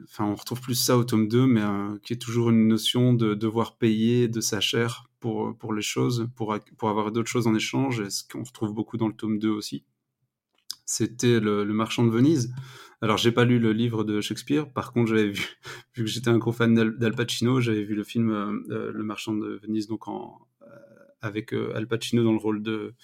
[0.04, 2.68] enfin, on retrouve plus ça au tome 2, mais euh, qu'il y ait toujours une
[2.68, 7.30] notion de devoir payer de sa chair pour, pour les choses, pour, pour avoir d'autres
[7.30, 9.84] choses en échange, et ce qu'on retrouve beaucoup dans le tome 2 aussi.
[10.84, 12.54] C'était le, le, Marchand de Venise.
[13.00, 15.46] Alors, j'ai pas lu le livre de Shakespeare, par contre, j'avais vu,
[15.96, 19.34] vu que j'étais un gros fan d'Al Pacino, j'avais vu le film euh, Le Marchand
[19.34, 20.02] de Venise, donc
[21.22, 22.94] avec Al Pacino dans le rôle de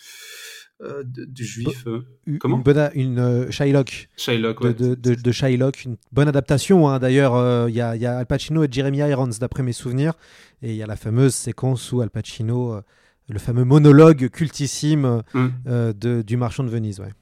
[0.82, 1.86] euh, de, du juif.
[1.86, 4.08] Euh, une, comment Une, bonne, une euh, Shylock.
[4.16, 4.72] Shylock, ouais.
[4.72, 6.88] De, de, de, Shylock, une bonne adaptation.
[6.88, 6.98] Hein.
[6.98, 10.14] D'ailleurs, il y, y, a Al Pacino et Jeremy Irons, d'après mes souvenirs.
[10.62, 12.80] Et il y a la fameuse séquence où Al Pacino,
[13.28, 15.48] le fameux monologue cultissime mm.
[15.92, 17.00] de, du marchand de Venise.
[17.00, 17.12] Ouais,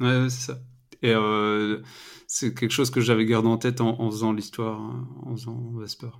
[0.00, 0.60] ouais c'est ça.
[1.02, 1.14] Et
[2.26, 4.78] c'est quelque chose que j'avais gardé en tête en, en faisant l'histoire,
[5.24, 6.10] en faisant Vesper.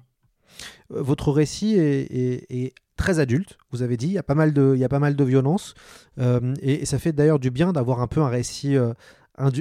[0.91, 5.75] Votre récit est, très adulte, vous avez dit, il y a pas mal de, violence,
[6.19, 8.95] euh, et, ça fait d'ailleurs du bien d'avoir un peu un récit euh,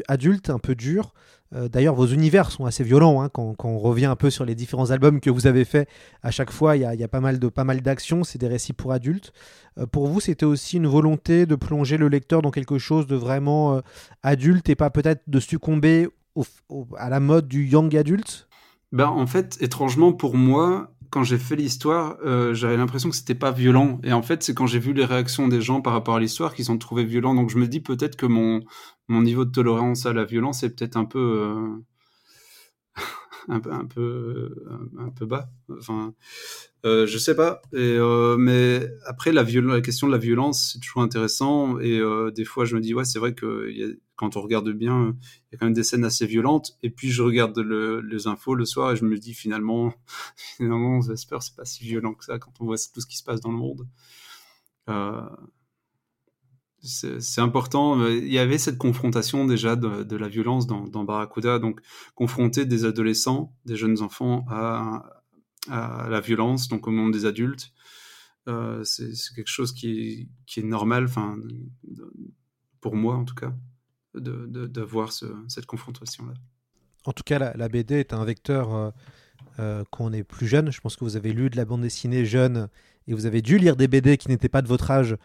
[0.08, 1.14] adulte, un peu dur.
[1.54, 4.56] Euh, d'ailleurs, vos univers sont assez violents, hein, quand, on revient un peu sur les
[4.56, 5.88] différents albums que vous avez fait,
[6.24, 8.74] à chaque fois, il y a, pas mal de pas mal d'actions, c'est des récits
[8.74, 9.32] pour adultes.
[9.78, 13.16] Euh, pour vous, c'était aussi une volonté de plonger le lecteur dans quelque chose de
[13.16, 13.82] vraiment euh,
[14.24, 16.10] adulte et pas peut-être de succomber
[16.98, 18.48] à la mode du young adulte
[18.92, 23.36] ben, en fait, étrangement pour moi, quand j'ai fait l'histoire, euh, j'avais l'impression que c'était
[23.36, 24.00] pas violent.
[24.04, 26.54] Et en fait, c'est quand j'ai vu les réactions des gens par rapport à l'histoire
[26.54, 27.34] qu'ils ont trouvé violent.
[27.36, 28.62] Donc je me dis peut-être que mon,
[29.08, 31.78] mon niveau de tolérance à la violence est peut-être un peu, euh...
[33.48, 34.56] un peu, un peu,
[34.98, 35.50] un peu bas.
[35.70, 36.14] Enfin,
[36.86, 37.62] euh, je sais pas.
[37.74, 41.80] Et, euh, mais après, la, la question de la violence, c'est toujours intéressant.
[41.80, 44.42] Et euh, des fois, je me dis, ouais, c'est vrai que y a, quand on
[44.42, 45.16] regarde bien,
[45.52, 46.78] il y a quand même des scènes assez violentes.
[46.84, 49.94] Et puis, je regarde le, les infos le soir et je me dis, finalement,
[50.58, 53.24] finalement, Vesper, c'est pas si violent que ça quand on voit tout ce qui se
[53.24, 53.88] passe dans le monde.
[57.04, 58.06] Euh, c'est important.
[58.08, 61.82] Il y avait cette confrontation déjà de, la violence dans, dans, Barracuda, donc
[62.16, 65.04] confronter des adolescents, des jeunes enfants à,
[65.68, 67.72] la violence, donc au monde des adultes.
[68.48, 71.38] Euh, c'est quelque chose qui, est normal, enfin,
[72.82, 73.52] pour moi en tout cas,
[74.14, 76.34] d'avoir ce, cette confrontation-là.
[77.06, 78.90] En tout cas, la, BD est un vecteur euh,
[79.60, 80.72] euh, quand on est plus jeune.
[80.72, 82.68] Je pense que vous avez lu de la bande dessinée jeune
[83.08, 85.16] et vous avez dû lire des BD qui n'étaient pas de votre âge.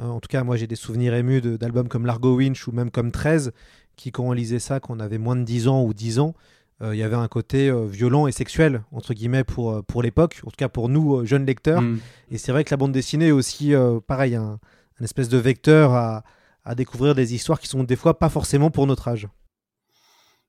[0.00, 2.90] Euh, en tout cas, moi j'ai des souvenirs émus d'albums comme Largo Winch ou même
[2.90, 3.52] comme 13,
[3.96, 6.34] qui quand on lisait ça, quand on avait moins de 10 ans ou 10 ans,
[6.80, 10.40] il euh, y avait un côté euh, violent et sexuel, entre guillemets, pour, pour l'époque,
[10.44, 11.82] en tout cas pour nous, euh, jeunes lecteurs.
[11.82, 11.98] Mm.
[12.30, 13.72] Et c'est vrai que la bande dessinée est aussi,
[14.06, 14.60] pareil, un,
[15.00, 16.22] un, espèce de vecteur à,
[16.64, 19.28] à, découvrir des histoires qui sont des fois pas forcément pour notre âge.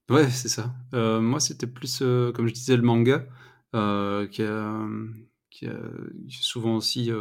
[0.09, 0.73] Ouais, c'est ça.
[0.93, 3.25] Moi, c'était plus, comme je disais, le manga,
[3.73, 4.87] qui a,
[5.49, 5.73] qui, a,
[6.41, 7.11] souvent aussi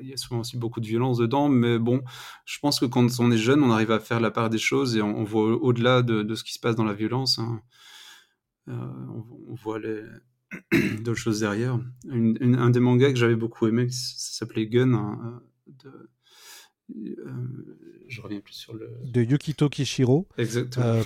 [0.00, 2.02] il y a souvent aussi beaucoup de violence dedans, mais bon,
[2.44, 4.96] je pense que quand on est jeune, on arrive à faire la part des choses
[4.96, 7.38] et on, on voit au-delà de, de, ce qui se passe dans la violence.
[7.38, 7.60] Hein.
[8.68, 10.02] Euh, on, on, voit les
[11.00, 11.78] d'autres choses derrière.
[12.10, 16.10] Une, une, un des mangas que j'avais beaucoup aimé, ça s'appelait Gun, hein, de,
[18.08, 18.90] je reviens plus sur le.
[19.04, 20.28] De Yukito Kishiro.
[20.38, 20.84] Exactement.
[20.86, 21.02] Euh,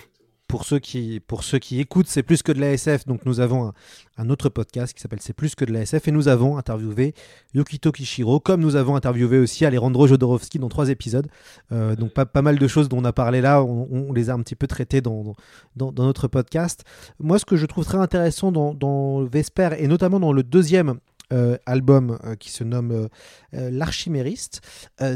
[0.49, 3.07] pour ceux qui, pour ceux qui écoutent, c'est plus que de la SF.
[3.07, 3.73] Donc nous avons
[4.17, 7.15] un, autre podcast qui s'appelle C'est plus que de la SF et nous avons interviewé
[7.55, 11.29] Yukito Kishiro, comme nous avons interviewé aussi Alejandro Jodorowsky dans trois épisodes.
[11.71, 14.33] Euh, donc pas, pas mal de choses dont on a parlé là, on, les a
[14.33, 15.37] un petit peu traitées dans,
[15.77, 16.83] dans, notre podcast.
[17.21, 20.99] Moi, ce que je trouve très intéressant dans, dans Vesper et notamment dans le deuxième
[21.31, 23.09] euh, album euh, qui se nomme
[23.53, 24.63] L'Archimériste,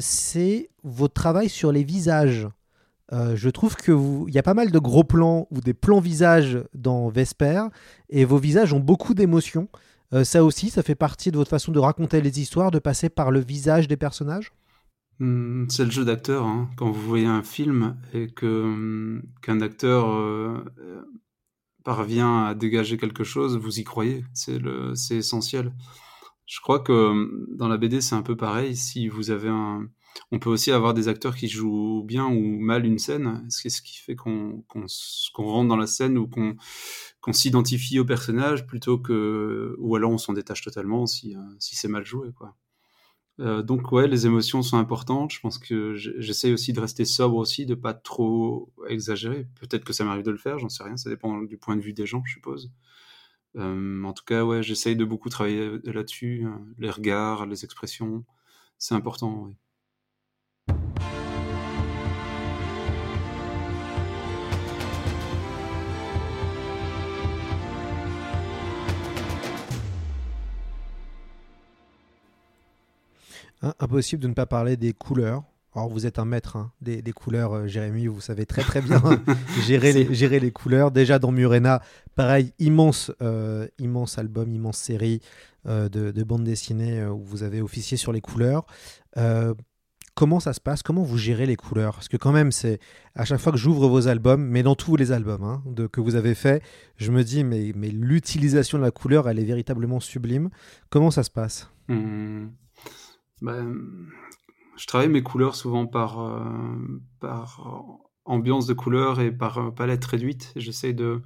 [0.00, 2.48] c'est votre travail sur les visages.
[3.12, 6.62] Euh, je trouve qu'il y a pas mal de gros plans ou des plans visages
[6.74, 7.64] dans Vesper
[8.08, 9.68] et vos visages ont beaucoup d'émotions.
[10.14, 13.10] Euh, ça aussi, ça fait partie de votre façon de raconter les histoires, de passer
[13.10, 14.52] par le visage des personnages
[15.18, 16.46] mmh, C'est le jeu d'acteur.
[16.46, 16.70] Hein.
[16.76, 20.64] Quand vous voyez un film et que qu'un acteur euh,
[21.84, 24.24] parvient à dégager quelque chose, vous y croyez.
[24.32, 25.72] C'est essentiel.
[26.46, 28.76] Je crois que dans la BD, c'est un peu pareil.
[28.76, 29.86] Si vous avez un,
[30.30, 33.98] on peut aussi avoir des acteurs qui jouent bien ou mal une scène, ce qui
[33.98, 34.78] fait qu'on qu
[35.34, 36.56] qu rentre dans la scène ou qu'on
[37.22, 41.88] qu s'identifie au personnage plutôt que ou alors on s'en détache totalement si, euh, c'est
[41.88, 42.56] mal joué quoi.
[43.40, 45.32] Euh, donc ouais, les émotions sont importantes.
[45.32, 49.48] Je pense que j'essaie aussi de rester sobre aussi, de pas trop exagérer.
[49.60, 50.96] Peut-être que ça m'arrive de le faire, j'en sais rien.
[50.96, 52.70] Ça dépend du point de vue des gens, je suppose.
[53.56, 56.46] Euh, en tout cas, ouais, j'essaye de beaucoup travailler là-dessus,
[56.78, 58.24] les regards, les expressions,
[58.78, 59.52] c'est important.
[73.78, 75.44] Impossible de ne pas parler des couleurs.
[75.74, 78.82] Alors vous êtes un maître hein, des, des, couleurs, euh, Jérémy, vous savez très très
[78.82, 79.00] bien
[79.66, 80.90] gérer, les, gérer les couleurs.
[80.90, 81.80] Déjà dans Murena,
[82.16, 85.20] pareil, immense, euh, immense album, immense série
[85.66, 88.66] euh, de, de bande dessinée où vous avez officié sur les couleurs.
[89.16, 89.54] Euh,
[90.14, 91.94] comment ça se passe Comment vous gérez les couleurs?
[91.94, 92.78] Parce que quand même, c'est
[93.14, 96.00] à chaque fois que j'ouvre vos albums, mais dans tous les albums hein, de, que
[96.00, 96.62] vous avez fait,
[96.96, 100.50] je me dis, mais, l'utilisation de la couleur, elle est véritablement sublime.
[100.90, 101.70] Comment ça se passe?
[101.88, 103.74] Ben,
[104.76, 107.28] je travaille mes couleurs souvent par, euh,
[108.24, 110.52] ambiance de couleurs et par euh, palette réduite.
[110.54, 111.22] J'essaie de.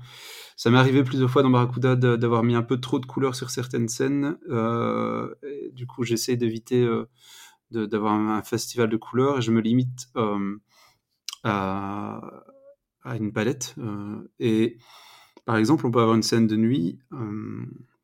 [0.57, 3.51] Ça m'est arrivé plusieurs fois dans Barracuda d'avoir mis un peu trop de couleurs sur
[3.51, 4.39] certaines scènes.
[4.49, 5.35] Euh,
[5.73, 6.89] du coup, j'essaie d'éviter
[7.71, 10.57] d'avoir un, festival de couleurs et je me limite euh,
[11.45, 12.45] à,
[13.03, 13.75] à, une palette.
[13.79, 14.79] Euh, et
[15.45, 16.99] par exemple, on peut avoir une scène de nuit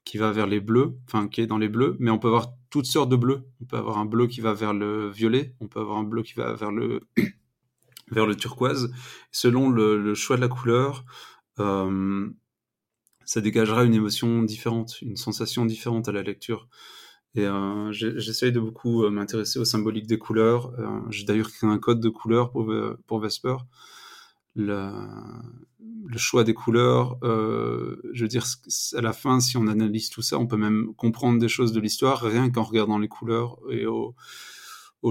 [0.05, 2.53] qui va vers les bleus, enfin qui est dans les bleus, mais on peut avoir
[2.71, 3.45] toutes sortes de bleus.
[3.61, 6.23] On peut avoir un bleu qui va vers le violet, on peut avoir un bleu
[6.23, 7.01] qui va vers le
[8.11, 8.93] vers le turquoise.
[9.31, 11.05] Selon le, le choix de la couleur,
[11.61, 12.29] euh,
[13.25, 16.69] ça dégagera une émotion différente, une sensation différente à la lecture.
[17.35, 20.79] Et euh, j'essaye de beaucoup euh, m'intéresser aux symboliques des couleurs.
[20.79, 22.73] Euh, J'ai d'ailleurs créé un code de couleurs pour,
[23.07, 23.57] pour Vesper.
[24.55, 24.93] Le,
[26.17, 28.45] choix des couleurs, euh, je veux dire,
[28.95, 31.81] à la fin, si on analyse tout ça, on peut même comprendre des choses de
[31.81, 34.15] l'histoire rien qu'en regardant les couleurs et au,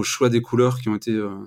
[0.02, 1.44] choix des couleurs qui ont été euh,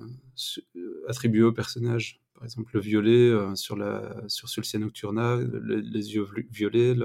[1.08, 2.20] attribués au personnage.
[2.34, 6.96] Par exemple, le violet euh, sur, la, sur Sulcia Nocturna, le, les yeux violets,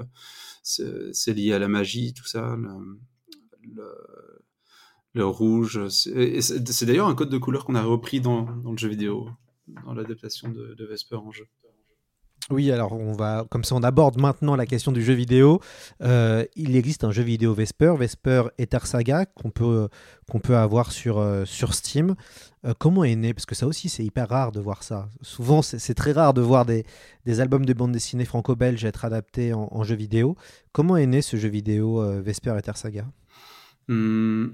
[0.62, 2.54] c'est lié à la magie, tout ça.
[5.14, 5.88] Le, rouge.
[5.88, 9.28] C'est d'ailleurs un code de couleur qu'on a repris dans, le jeu vidéo,
[9.84, 11.46] dans l'adaptation de, Vesper en jeu.
[12.50, 15.60] Oui, alors on va, comme ça, on aborde maintenant la question du jeu vidéo.
[16.02, 19.88] Euh, il existe un jeu vidéo Vesper, Vesper Ether Saga, qu'on peut,
[20.56, 22.16] avoir sur, euh, Steam.
[22.64, 23.32] Euh, comment est né?
[23.32, 25.08] Parce que ça aussi, c'est hyper rare de voir ça.
[25.22, 26.84] Souvent, c'est très rare de voir des,
[27.40, 30.36] albums de bande dessinée franco-belge être adaptés en, en, jeu vidéo.
[30.72, 33.06] Comment est né ce jeu vidéo Vesper Ether Saga?
[33.88, 34.46] Mmh.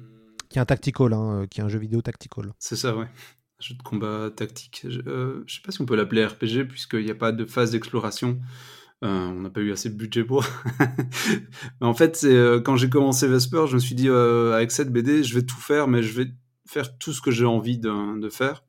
[0.48, 2.52] Qui est un tactical, hein, qui est un jeu vidéo tactical.
[2.58, 3.04] C'est ça, ouais.
[3.04, 4.86] Un jeu de combat tactique.
[4.88, 7.44] Je, euh, je sais pas si on peut l'appeler RPG, puisqu'il n'y a pas de
[7.44, 8.40] phase d'exploration.
[9.04, 10.44] Euh, on n'a pas eu assez de budget pour.
[11.80, 14.72] mais en fait, c'est euh, quand j'ai commencé Vesper, je me suis dit euh, avec
[14.72, 16.30] cette BD, je vais tout faire, mais je vais
[16.66, 18.64] faire tout ce que j'ai envie de, de faire,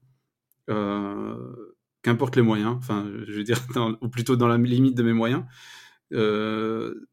[0.70, 2.76] euh, qu'importe les moyens.
[2.78, 5.44] Enfin, je veux dire, dans, ou plutôt dans la limite de mes moyens.
[6.14, 7.08] Euh,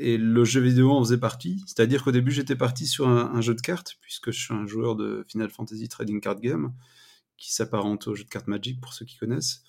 [0.00, 1.62] et le jeu vidéo en faisait partie.
[1.66, 4.96] C'est-à-dire qu'au début, j'étais parti sur un, jeu de cartes, puisque je suis un joueur
[4.96, 6.72] de Final Fantasy Trading Card Game,
[7.36, 9.62] qui s'apparente au jeu de cartes Magic, pour ceux qui connaissent.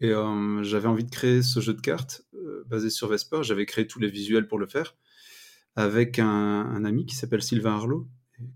[0.00, 3.42] Et euh, j'avais envie de créer ce jeu de cartes euh, basé sur Vesper.
[3.42, 4.94] J'avais créé tous les visuels pour le faire,
[5.74, 8.06] avec un, ami qui s'appelle Sylvain Arlot,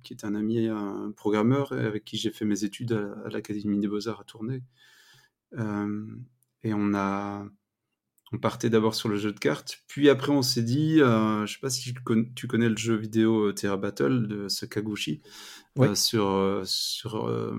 [0.02, 3.79] qui est un ami, un programmeur, avec qui j'ai fait mes études à, à l'Académie
[3.79, 4.62] des Beaux-Arts à Tournai.
[5.55, 6.05] Euh,
[6.62, 7.46] et on a
[8.33, 11.53] On partait d'abord sur le jeu de cartes, puis après on s'est dit, euh, je
[11.55, 11.95] sais pas si
[12.35, 15.21] tu connais, le jeu vidéo euh, Terra Battle de Sakaguchi
[15.91, 17.55] euh, sur, euh, sur euh,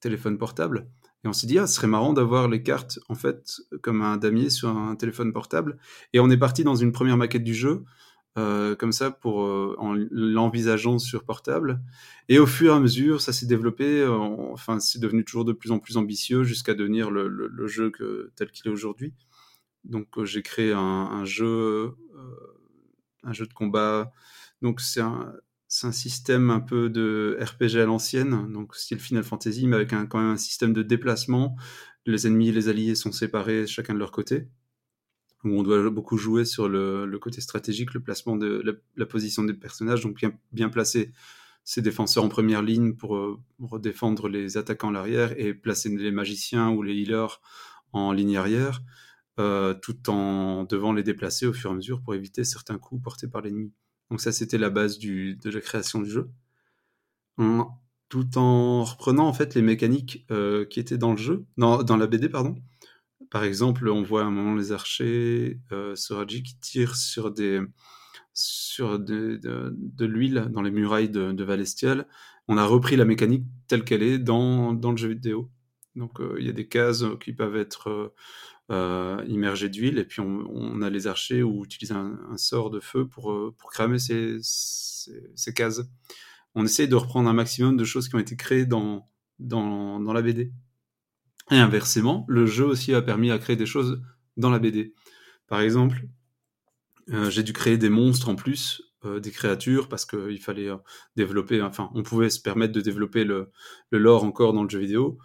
[0.00, 0.88] téléphone portable.
[1.24, 4.16] Et on s'est dit, ah, ce serait marrant d'avoir les cartes en fait comme un
[4.16, 5.78] damier sur un téléphone portable.
[6.12, 7.84] Et on est parti dans une première maquette du jeu,
[8.34, 11.82] comme ça, pour en l'envisageant sur portable.
[12.30, 14.06] Et au fur et à mesure, ça s'est développé.
[14.06, 17.66] en- enfin, c'est devenu toujours de plus en plus ambitieux jusqu'à devenir le, le- le
[17.66, 19.12] jeu que, tel qu'il est aujourd'hui.
[19.84, 21.94] Donc, euh, j'ai créé un, jeu, euh,
[23.24, 24.12] un jeu de combat.
[24.62, 25.32] Donc, c'est un,
[25.68, 30.18] système un peu de RPG à l'ancienne, donc style Final Fantasy, mais avec un, quand
[30.18, 31.56] même un système de déplacement.
[32.06, 34.48] Les ennemis et les alliés sont séparés chacun de leur côté
[35.44, 40.02] on doit beaucoup jouer sur le, côté stratégique, le placement de la, position des personnages,
[40.02, 41.12] donc bien, bien placer
[41.64, 45.88] ses défenseurs en première ligne pour, euh, pour défendre les attaquants à l'arrière et placer
[45.90, 47.40] les magiciens ou les healers
[47.92, 48.82] en ligne arrière,
[49.40, 53.02] euh, tout en devant les déplacer au fur et à mesure pour éviter certains coups
[53.02, 53.72] portés par l'ennemi.
[54.10, 56.30] Donc ça, c'était la base de la création du jeu.
[57.38, 61.96] En- tout en reprenant en fait les mécaniques euh, qui étaient dans le jeu, dans,
[61.96, 62.56] la BD, pardon.
[63.30, 67.60] Par exemple, on voit à un moment les archers euh, Soraji qui tirent sur des
[68.34, 72.08] de, l'huile dans les murailles de, de Valestial.
[72.48, 75.48] On a repris la mécanique telle qu'elle est dans, dans le jeu vidéo.
[75.94, 78.12] Donc euh, il y a des cases qui peuvent être
[78.70, 83.06] euh, immergées d'huile et puis on, a les archers où utilise un, sort de feu
[83.06, 85.82] pour, euh, pour cramer ces, ces, cases.
[86.54, 89.08] On essaye de reprendre un maximum de choses qui ont été créées dans,
[89.40, 90.52] dans, la BD.
[91.50, 94.00] Et inversement, le jeu aussi a permis à créer des choses
[94.36, 94.94] dans la BD.
[95.48, 96.06] Par exemple,
[97.08, 100.68] euh, j'ai dû créer des monstres en plus, euh, des créatures, parce qu'il fallait
[101.16, 103.50] développer, enfin, on pouvait se permettre de développer le,
[103.90, 105.18] le lore encore dans le jeu vidéo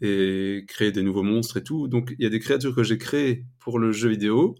[0.00, 1.88] et créer des nouveaux monstres et tout.
[1.88, 4.54] Donc, il y a des créatures que j'ai créées pour le jeu vidéo,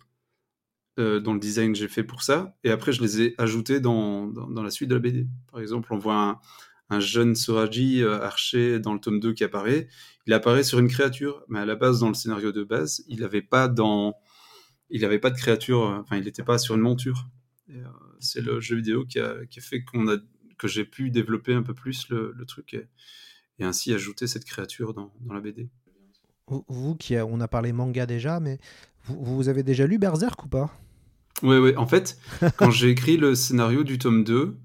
[0.98, 4.26] euh, dont le design j'ai fait pour ça, et après, je les ai ajoutées dans,
[4.26, 5.28] dans, dans la suite de la BD.
[5.50, 6.40] Par exemple, on voit un,
[6.90, 9.88] un jeune Soraji euh, archer dans le tome 2 qui apparaît.
[10.26, 13.20] Il apparaît sur une créature, mais à la base, dans le scénario de base, il
[13.20, 14.14] n'avait pas dans,
[14.90, 17.28] il avait pas de créature, euh, enfin, il n'était pas sur une monture.
[17.70, 17.84] Euh,
[18.20, 20.16] c'est le jeu vidéo qui a, qui a fait qu'on a,
[20.58, 22.76] que j'ai pu développer un peu plus le, le truc
[23.58, 25.68] et, ainsi ajouter cette créature dans, dans la BD.
[26.68, 28.58] Vous, qui a, on a parlé manga déjà, mais
[29.04, 30.70] vous, vous avez déjà lu Berserk ou pas?
[31.42, 31.76] Oui, oui.
[31.76, 32.18] En fait,
[32.56, 34.56] quand j'ai écrit le scénario du tome 2,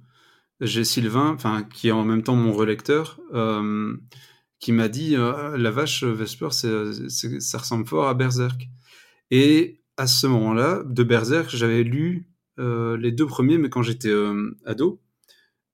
[0.62, 3.95] j'ai Sylvain, enfin, qui est en même temps mon relecteur, euh,
[4.60, 8.69] qui m'a dit euh, La vache, Vesper, ça ressemble fort à Berserk.
[9.29, 12.29] Et à ce moment-là, de Berserk, j'avais lu
[12.60, 14.13] euh, les deux premiers, mais quand j'étais
[14.65, 15.01] ado.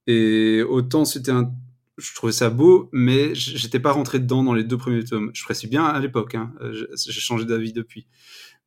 [0.07, 1.53] Et autant c'était un.
[1.99, 5.31] Je trouvais ça beau, mais j'étais pas rentré dedans dans les deux premiers tomes.
[5.33, 8.07] Je précise bien à l'époque, hein, j'ai changé d'avis depuis.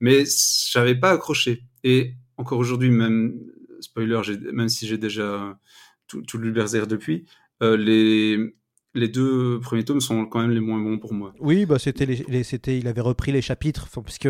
[0.01, 0.25] Mais
[0.71, 1.64] j'avais pas accroché.
[1.85, 3.40] Et encore aujourd'hui, même,
[3.81, 4.21] spoiler,
[4.53, 5.59] même si j'ai déjà
[6.07, 7.25] tout, tout depuis,
[7.62, 8.55] euh, les,
[8.95, 11.33] les deux premiers tomes sont quand même les moins bons pour moi.
[11.41, 14.29] Oui, bah c'était, les, les, c'était, il avait repris les chapitres, puisque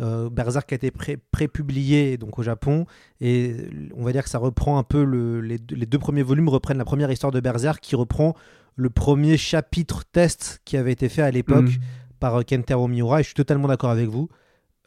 [0.00, 2.86] euh, Berserk a été pré, pré-publié donc au Japon,
[3.20, 3.56] et
[3.96, 6.78] on va dire que ça reprend un peu le, les, les, deux premiers volumes reprennent
[6.78, 8.34] la première histoire de Berserk qui reprend
[8.76, 12.18] le premier chapitre test qui avait été fait à l'époque mmh.
[12.20, 13.20] par Kentaro Miura.
[13.20, 14.28] Et je suis totalement d'accord avec vous.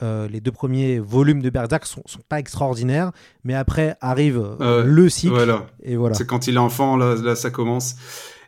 [0.03, 3.11] Euh, les deux premiers volumes de Berserk sont, sont, pas extraordinaires,
[3.43, 5.33] mais après arrive euh, le cycle.
[5.33, 5.65] Voilà.
[5.81, 6.15] Et voilà.
[6.15, 7.95] C'est quand il est enfant, là, là ça commence.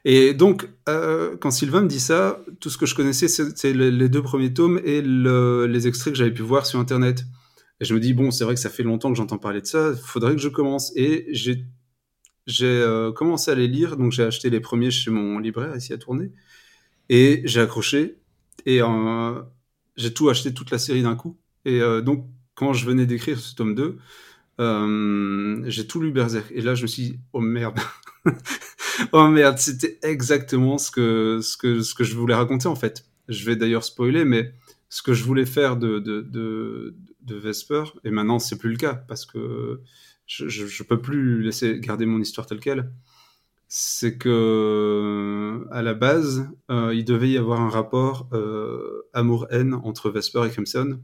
[0.05, 4.09] Et donc, euh, quand Sylvain me dit ça, tout ce que je connaissais, c'est les,
[4.09, 7.25] deux premiers tomes et le, les extraits que j'avais pu voir sur Internet.
[7.81, 9.65] Et je me dis, bon, c'est vrai que ça fait longtemps que j'entends parler de
[9.65, 10.91] ça, il faudrait que je commence.
[10.95, 11.65] Et j'ai
[12.61, 15.97] euh, commencé à les lire, donc j'ai acheté les premiers chez mon libraire ici à
[15.97, 16.31] Tournai.
[17.09, 18.17] Et j'ai accroché.
[18.65, 19.41] Et euh,
[19.97, 21.37] j'ai tout acheté, toute la série d'un coup.
[21.65, 23.97] Et donc, quand je venais d'écrire ce tome 2,
[24.59, 26.51] euh, j'ai tout lu Berserk.
[26.51, 27.79] Et là, je me suis dit, oh merde.
[29.11, 33.05] oh merde, c'était exactement ce que, ce, que, ce que je voulais raconter en fait.
[33.27, 34.53] Je vais d'ailleurs spoiler, mais
[34.89, 36.21] ce que je voulais faire de, de,
[37.21, 39.81] de, Vesper, et maintenant c'est plus le cas parce que
[40.25, 42.91] je, peux plus laisser garder mon histoire telle quelle.
[43.67, 50.09] C'est que à la base, euh, il devait y avoir un rapport euh, amour-haine entre
[50.09, 50.99] Vesper et Crimson.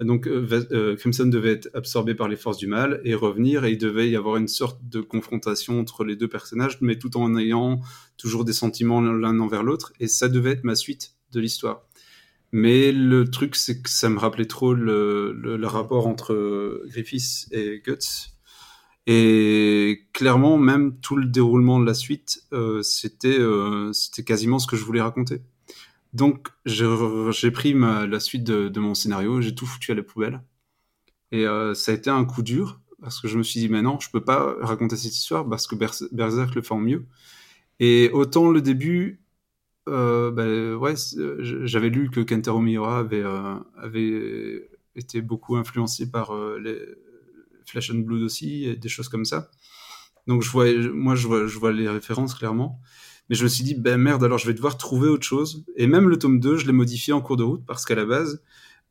[0.00, 3.78] Donc euh, Crimson devait être absorbé par les forces du mal et revenir, et il
[3.78, 7.80] devait y avoir une sorte de confrontation entre les deux personnages, mais tout en ayant
[8.16, 11.86] toujours des sentiments l'un envers l'autre, et ça devait être ma suite de l'histoire.
[12.50, 18.30] Mais le truc, c'est que ça me rappelait trop le, rapport entre Griffiths et Guts.
[19.06, 23.92] Et clairement, même tout le déroulement de la suite, euh, c'était euh,
[24.24, 25.42] quasiment ce que je voulais raconter.
[26.14, 30.42] Donc, j'ai pris la suite de, mon scénario, j'ai tout foutu à la poubelle.
[31.32, 33.82] Et euh, ça a été un coup dur parce que je me suis dit, mais
[33.82, 37.06] non, je peux pas raconter cette histoire parce que Berserk le fait en mieux.
[37.80, 39.20] Et autant le début,
[39.88, 40.94] euh, bah, ouais,
[41.40, 44.60] j'avais lu que Kentaro Miura avait, euh,
[44.94, 46.78] été beaucoup influencé par les
[47.66, 49.50] Flash and Blood aussi, et des choses comme ça.
[50.28, 52.80] Donc je vois, moi je vois les références clairement.
[53.30, 55.64] Mais je me suis dit, ben merde, alors je vais devoir trouver autre chose.
[55.76, 58.04] Et même le tome 2, je l'ai modifié en cours de route parce qu'à la
[58.04, 58.42] base,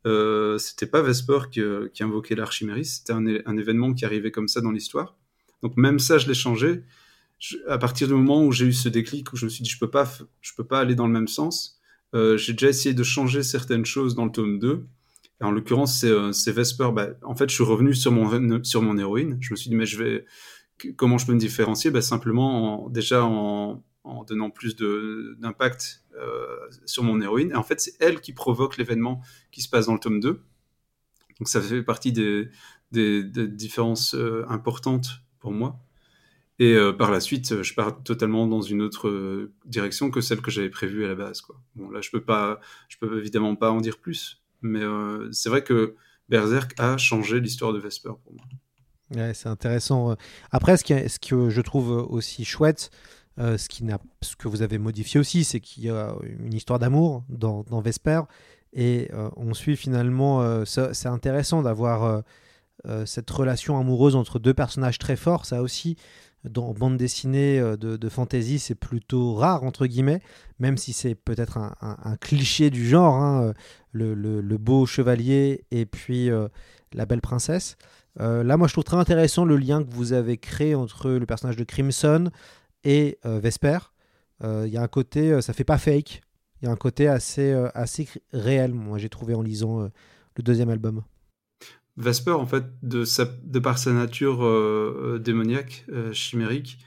[0.06, 1.62] euh, c'était pas Vesper qui,
[1.92, 5.16] qui invoquait l'archiméris, c'était un, événement qui arrivait comme ça dans l'histoire.
[5.62, 6.82] Donc même ça, je l'ai changé.
[7.68, 9.78] à partir du moment où j'ai eu ce déclic, où je me suis dit, je
[9.78, 10.10] peux pas,
[10.40, 11.80] je peux pas aller dans le même sens,
[12.14, 14.86] euh, j'ai déjà essayé de changer certaines choses dans le tome 2.
[15.40, 16.90] Et en l'occurrence, c'est euh, Vesper.
[16.94, 19.38] Bah, en fait, je suis revenu sur mon, sur mon héroïne.
[19.40, 20.26] Je me suis dit, mais je vais,
[20.96, 21.90] comment je peux me différencier?
[21.90, 26.46] Bah, Simplement, en, déjà en, en donnant plus d'impact euh,
[26.84, 27.50] sur mon héroïne.
[27.50, 30.40] Et en fait, c'est elle qui provoque l'événement qui se passe dans le tome 2.
[31.38, 32.50] Donc ça fait partie des,
[32.92, 35.80] différences euh, importantes pour moi.
[36.60, 40.52] Et euh, par la suite, je pars totalement dans une autre direction que celle que
[40.52, 41.42] j'avais prévue à la base.
[41.74, 42.60] Bon, là, je peux pas,
[43.00, 44.82] peux évidemment pas en dire plus, mais
[45.32, 45.96] c'est vrai que
[46.28, 48.44] Berserk a changé l'histoire de Vesper pour moi.
[49.16, 50.16] Ouais, c'est intéressant.
[50.52, 52.90] Après, ce, qui, ce que je trouve aussi chouette,
[53.40, 53.84] euh, ce, qui
[54.22, 58.22] ce que vous avez modifié aussi, c'est qu'il y a une histoire d'amour dans, Vesper.
[58.72, 60.42] Et euh, on suit finalement.
[60.42, 62.22] Euh, c'est intéressant d'avoir
[63.06, 65.46] cette relation amoureuse entre deux personnages très forts.
[65.46, 65.96] Ça aussi,
[66.44, 70.20] dans bande dessinée de, fantasy, c'est plutôt rare, entre guillemets,
[70.58, 73.54] même si c'est peut-être un, cliché du genre, hein,
[73.92, 76.28] le, beau chevalier et puis
[76.92, 77.78] la belle princesse.
[78.18, 81.56] là, moi, je trouve très intéressant le lien que vous avez créé entre le personnage
[81.56, 82.30] de Crimson,
[82.84, 83.78] et euh, Vesper,
[84.40, 86.22] il euh, y a un côté, euh, ça fait pas fake,
[86.60, 90.70] il y a un côté assez, assez réel, moi j'ai trouvé en lisant le deuxième
[90.70, 91.02] album.
[91.96, 94.38] Vesper, en fait, de, par sa nature
[95.20, 96.78] démoniaque, chimérique,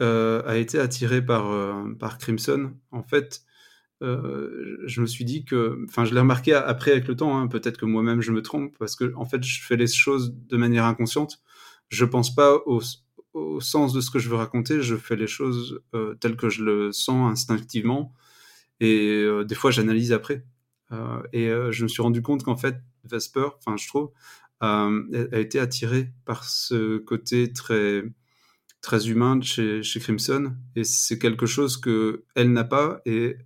[0.00, 1.54] a été attiré par,
[2.00, 2.72] par Crimson.
[2.90, 3.42] En fait,
[4.00, 7.38] je me suis dit que, enfin, je l'ai remarqué après avec le temps.
[7.38, 10.34] Hein, peut-être que moi-même je me trompe parce que, en fait, je fais les choses
[10.34, 11.38] de manière inconsciente.
[11.90, 12.80] Je pense pas au,
[13.34, 16.48] au sens de ce que je veux raconter, je fais les choses euh, telles que
[16.48, 18.12] je le sens instinctivement.
[18.80, 20.44] Et euh, des fois, j'analyse après.
[20.92, 24.10] Euh, et je me suis rendu compte qu'en fait, Vesper, enfin, je trouve,
[24.60, 24.90] a
[25.32, 28.04] été attiré par ce côté très
[28.80, 30.54] très humain chez, chez Crimson.
[30.76, 33.00] Et c'est quelque chose que elle n'a pas.
[33.06, 33.36] Et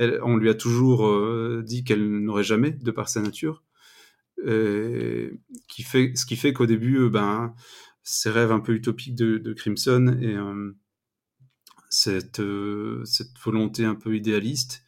[0.00, 3.62] on lui a toujours dit qu'elle n'aurait jamais, de par sa nature.
[4.44, 7.54] qui fait, ce qui fait qu'au début, ben,
[8.06, 10.72] ces rêves un peu utopiques de, Crimson et euh,
[11.90, 14.84] cette, euh, cette volonté un peu idéaliste.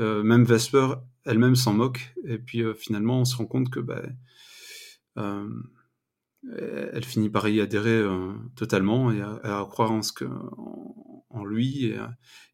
[0.00, 0.94] Euh, même Vesper
[1.24, 2.14] elle-même s'en moque.
[2.24, 4.02] Et puis finalement, on se rend compte que bah,
[5.16, 8.04] elle finit par y adhérer
[8.54, 10.24] totalement et à, croire en, ce que,
[11.30, 11.98] en, lui et,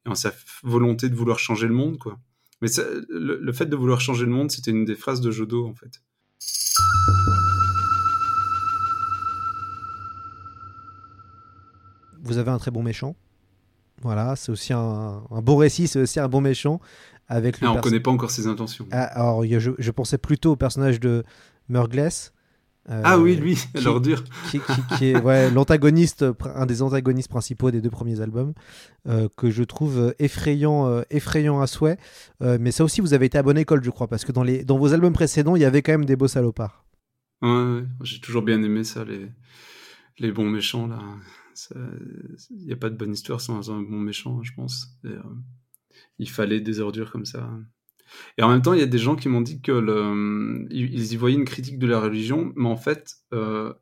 [0.07, 0.33] en sa
[0.63, 1.99] volonté de vouloir changer le monde.
[1.99, 2.19] Quoi.
[2.63, 2.69] Mais
[3.09, 5.75] le, le, fait de vouloir changer le monde, c'était une des phrases de Jodo en
[5.75, 6.03] fait.
[12.29, 13.17] Vous avez un très bon méchant.
[14.03, 16.81] Voilà, c'est aussi un, beau récit, c'est aussi un bon méchant.
[17.31, 18.87] Avec le ah, on ne connaît pas encore ses intentions.
[18.91, 21.25] Ah, alors, je, pensais plutôt au personnage de
[21.69, 22.33] Murgless.
[22.89, 24.25] Euh, ah oui, lui, l'ordure.
[24.51, 24.61] Qui,
[24.97, 26.25] qui, est ouais, l'antagoniste,
[26.55, 28.55] un des antagonistes principaux des deux premiers albums,
[29.07, 31.99] euh, que je trouve effrayant, euh, effrayant à souhait.
[32.41, 34.65] mais ça aussi, vous avez été à bonne école, je crois, parce que dans, les,
[34.65, 36.87] dans vos albums précédents, il y avait quand même des beaux salopards.
[37.43, 39.29] Ouais, j'ai toujours bien aimé ça, les,
[40.19, 40.99] les bons méchants, là.
[42.51, 44.89] Il n'y a pas de bonne histoire sans un bon méchant, je pense.
[45.05, 45.21] Euh,
[46.19, 47.51] il fallait des ordures comme ça.
[48.37, 51.17] Et en même temps, il y a des gens qui m'ont dit que ils y
[51.17, 53.75] voyaient une critique de la religion, mais en fait, euh,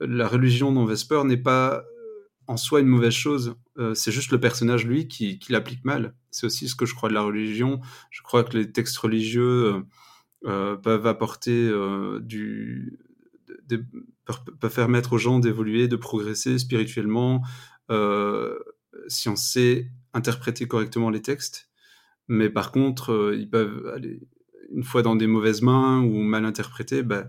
[0.00, 1.84] la religion dans Vesper n'est pas
[2.46, 3.56] en soi une mauvaise chose.
[3.78, 6.14] Euh, c'est juste le personnage, lui, qui, l'applique mal.
[6.30, 7.80] C'est aussi ce que je crois de la religion.
[8.10, 9.84] Je crois que les textes religieux
[10.42, 11.70] peuvent apporter
[12.20, 12.98] du,
[14.26, 17.42] peut permettre aux gens d'évoluer, de progresser spirituellement,
[17.90, 18.58] euh,
[19.08, 21.70] si on sait interpréter correctement les textes.
[22.28, 24.20] Mais par contre, euh, ils peuvent aller
[24.70, 27.28] une fois dans des mauvaises mains ou mal interprétés, bah,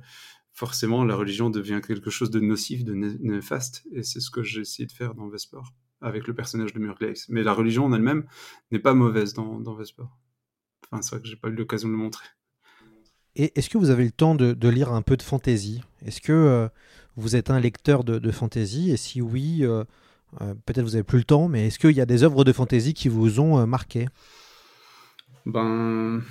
[0.53, 3.85] forcément la religion devient quelque chose de nocif, de néfaste.
[3.91, 5.61] Et c'est ce que j'ai essayé de faire dans Vesper,
[6.01, 7.29] avec le personnage de Murglace.
[7.29, 8.25] Mais la religion en elle-même
[8.71, 10.05] n'est pas mauvaise dans, dans Vesper.
[10.89, 12.25] Enfin, c'est vrai que j'ai pas eu l'occasion de le montrer.
[13.39, 15.83] Et est-ce que vous avez le temps de, lire un peu de fantasy?
[16.05, 16.67] Est-ce que euh,
[17.15, 18.91] vous êtes un lecteur de, fantasy?
[18.91, 19.83] Et si oui, euh,
[20.41, 22.51] euh, peut-être vous n'avez plus le temps, mais est-ce qu'il y a des œuvres de
[22.51, 24.07] fantasy qui vous ont marqué?
[25.45, 26.21] Ben.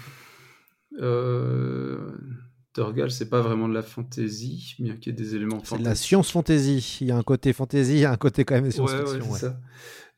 [2.72, 5.84] Torgal, c'est pas vraiment de la fantasy, bien qu'il y ait des éléments C'est de
[5.84, 6.98] la science fantasy.
[7.00, 9.06] Il y a un côté fantasy, il y a un côté quand même science-fiction.
[9.06, 9.60] Ouais, ouais, c'est ça.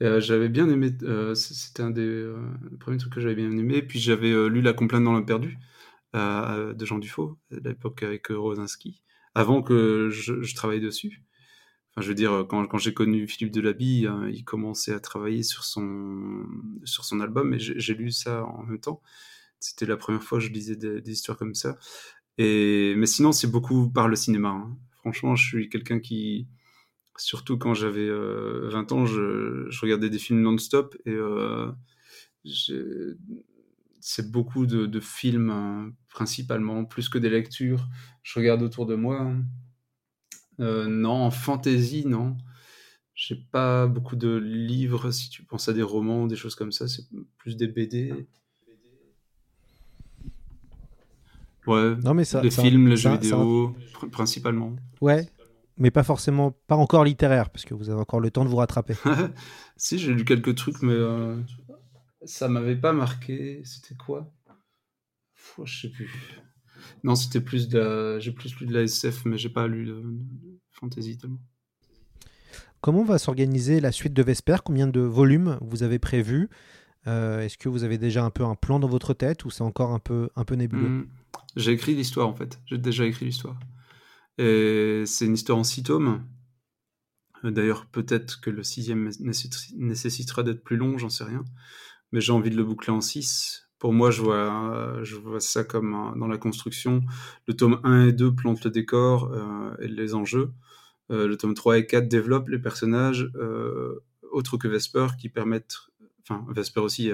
[0.02, 2.36] Euh, j'avais bien aimé, euh, c'était un des euh,
[2.78, 3.82] premiers trucs que j'avais bien aimé.
[3.82, 5.24] Puis j'avais lu La complainte dans le
[6.18, 9.02] euh, de Jean Dufaux, à l'époque avec Rosinski,
[9.34, 11.22] avant que je, travaille dessus.
[11.90, 15.42] Enfin, je veux dire, quand, quand j'ai connu Philippe Delaby, hein, il commençait à travailler
[15.42, 16.44] sur son,
[16.84, 19.02] sur son album et j'ai lu ça en même temps.
[19.60, 21.78] C'était la première fois que je lisais des, histoires comme ça.
[22.38, 24.50] Et, mais sinon, c'est beaucoup par le cinéma.
[24.50, 24.76] Hein.
[25.00, 26.46] Franchement, je suis quelqu'un qui,
[27.16, 31.70] surtout quand j'avais euh, 20 ans, je, je, regardais des films non-stop et euh,
[34.10, 37.86] c'est beaucoup de, de films hein, principalement, plus que des lectures.
[38.22, 39.20] Je regarde autour de moi.
[39.20, 39.44] Hein.
[40.60, 42.38] Euh, non, en fantasy, non.
[43.14, 46.88] J'ai pas beaucoup de livres, si tu penses à des romans, des choses comme ça,
[46.88, 47.02] c'est
[47.36, 48.14] plus des BD.
[51.66, 54.74] Ouais, non, mais ça, les ça, films, les ça, jeux vidéo, pr principalement.
[55.02, 55.28] Ouais,
[55.76, 58.56] mais pas forcément, pas encore littéraire, parce que vous avez encore le temps de vous
[58.56, 58.94] rattraper.
[59.76, 61.36] si, j'ai lu quelques trucs, mais euh,
[62.24, 63.62] ça m'avait pas marqué.
[63.64, 64.32] C'était quoi?
[65.64, 66.10] Je sais plus.
[67.02, 68.18] Non, c'était plus de la...
[68.18, 71.40] J'ai plus lu de la SF, mais j'ai pas lu de, de fantasy tellement.
[72.80, 74.58] Comment va s'organiser la suite de Vesper?
[74.64, 76.48] Combien de volumes vous avez prévu
[77.06, 79.64] euh, Est-ce que vous avez déjà un peu un plan dans votre tête ou c'est
[79.64, 80.88] encore un peu, un peu nébuleux?
[80.88, 81.08] Mmh.
[81.56, 82.60] J'ai écrit l'histoire en fait.
[82.66, 83.58] J'ai déjà écrit l'histoire.
[84.38, 86.24] Et c'est une histoire en six tomes.
[87.42, 91.44] D'ailleurs, peut-être que le sixième nécessitera d'être plus long, j'en sais rien.
[92.12, 93.68] Mais j'ai envie de le boucler en six.
[93.78, 97.02] Pour moi, je vois, je vois ça comme dans la construction.
[97.46, 100.50] Le tome 1 et 2 plantent le décor euh, et les enjeux.
[101.10, 105.76] Euh, le tome 3 et 4 développent les personnages, euh, autres que Vesper, qui permettent.
[106.22, 107.10] Enfin, Vesper aussi,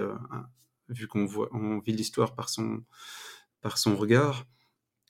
[0.88, 2.82] vu qu'on voit, on vit l'histoire par son,
[3.60, 4.46] par son regard.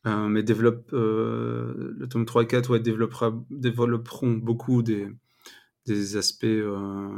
[0.05, 5.09] Mais développe le tome 3 et 4 ouais, développeront beaucoup des,
[5.87, 7.09] des aspects euh,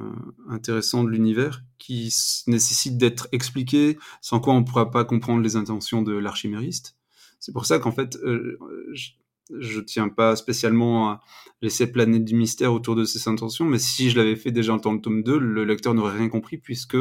[0.48, 2.12] intéressants de l'univers qui
[2.46, 6.96] nécessitent d'être expliqués, sans quoi on ne pourra pas comprendre les intentions de l'archimériste.
[7.38, 8.58] C'est pour ça qu'en fait, euh,
[8.92, 9.10] je,
[9.58, 11.20] je tiens pas spécialement à
[11.62, 14.92] laisser planer du mystère autour de ses intentions, mais si je l'avais fait déjà dans
[14.92, 16.96] le tome 2, le lecteur n'aurait rien compris puisque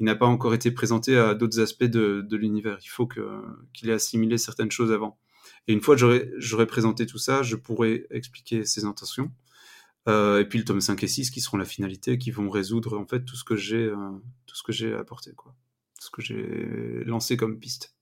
[0.00, 2.78] il n'a pas encore été présenté à d'autres aspects de, de l'univers.
[2.82, 5.18] Il faut qu'il ait assimilé certaines choses avant.
[5.66, 9.30] Et une fois que j'aurais présenté tout ça, je pourrais expliquer ses intentions.
[10.08, 12.98] Euh, et puis le tome 5 et 6 qui seront la finalité, qui vont résoudre
[12.98, 14.10] en fait tout ce que j'ai, euh,
[14.46, 15.54] tout ce que j'ai apporté, quoi.
[15.98, 17.94] Ce que j'ai lancé comme piste.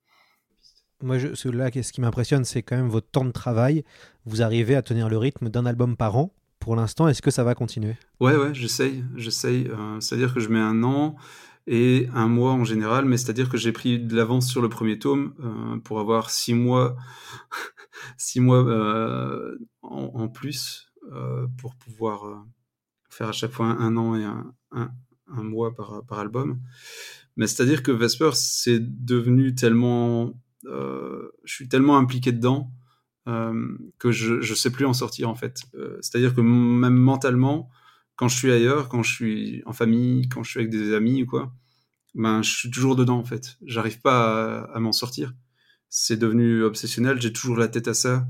[1.02, 3.84] Moi, je, ce là, ce qui m'impressionne, c'est quand même votre temps de travail.
[4.24, 6.34] Vous arrivez à tenir le rythme d'un album par an.
[6.60, 7.96] Pour l'instant, est-ce que ça va continuer?
[8.20, 9.04] Ouais, ouais, j'essaye.
[9.16, 9.66] j'essaye.
[9.66, 11.16] Euh, c'est-à-dire que je mets un an
[11.66, 14.98] et un mois en général, mais c'est-à-dire que j'ai pris de l'avance sur le premier
[14.98, 16.96] tome euh, pour avoir six mois,
[18.16, 20.91] six mois euh, en, en, plus
[21.58, 22.44] pour pouvoir
[23.10, 26.60] faire à chaque fois un, an et un, un, mois par, par album.
[27.36, 30.34] Mais c'est-à-dire que Vesper, c'est devenu tellement
[30.66, 32.70] euh, je suis tellement impliqué dedans
[33.28, 35.62] euh, que je ne sais plus en sortir en fait.
[35.74, 37.68] Euh, C'est-à-dire que même mentalement,
[38.16, 41.22] quand je suis ailleurs, quand je suis en famille, quand je suis avec des amis
[41.22, 41.52] ou quoi,
[42.14, 43.56] ben je suis toujours dedans en fait.
[43.64, 45.32] J'arrive pas à m'en sortir.
[45.88, 47.20] C'est devenu obsessionnel.
[47.20, 48.26] J'ai toujours la tête à ça.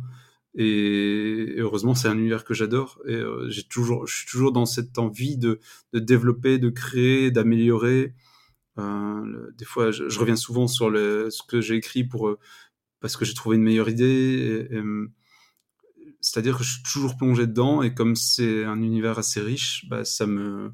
[0.54, 3.00] Et, heureusement, c'est un univers que j'adore.
[3.06, 5.60] Et euh, j'ai toujours, je suis toujours dans cette envie de,
[5.92, 8.14] de développer, de créer, d'améliorer.
[8.78, 12.38] Euh, des fois, je, reviens souvent sur ce que j'ai écrit pour euh,
[13.00, 14.68] parce que j'ai trouvé une meilleure idée.
[16.20, 20.04] C'est-à-dire que je suis toujours plongé dedans et comme c'est un univers assez riche, bah,
[20.04, 20.72] ça me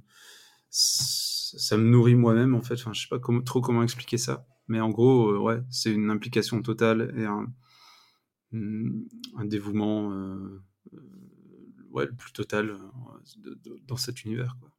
[0.70, 2.74] ça me nourrit moi-même en fait.
[2.74, 6.60] Enfin, je sais pas trop comment expliquer ça, mais en gros, ouais, c'est une implication
[6.60, 7.46] totale et un,
[8.52, 10.62] un dévouement euh,
[11.90, 12.72] ouais, le plus total
[13.38, 14.56] de, de, dans cet univers.
[14.60, 14.70] Quoi.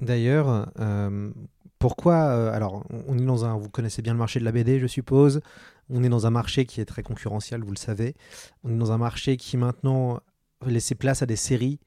[0.00, 1.30] D'ailleurs, euh,
[1.78, 3.56] pourquoi euh, Alors, on est dans un.
[3.56, 5.40] Vous connaissez bien le marché de la BD, je suppose.
[5.88, 8.14] On est dans un marché qui est très concurrentiel, vous le savez.
[8.64, 10.20] On est dans un marché qui maintenant
[10.66, 11.78] laisser place à des séries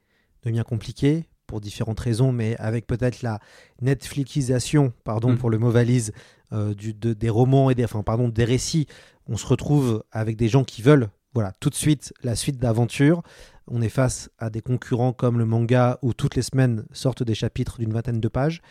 [0.44, 3.40] devient compliqué pour différentes raisons, mais avec peut-être la
[3.82, 5.38] Netflixisation, pardon mmh.
[5.38, 6.14] pour le mot valise,
[6.54, 8.88] euh, du, de, des romans et des, enfin, pardon, des récits,
[9.30, 13.22] on se retrouve avec des gens qui veulent voilà, tout de suite la suite d'aventure.
[13.68, 17.36] On est face à des concurrents comme le manga où toutes les semaines sortent des
[17.36, 18.62] chapitres d'une vingtaine de pages.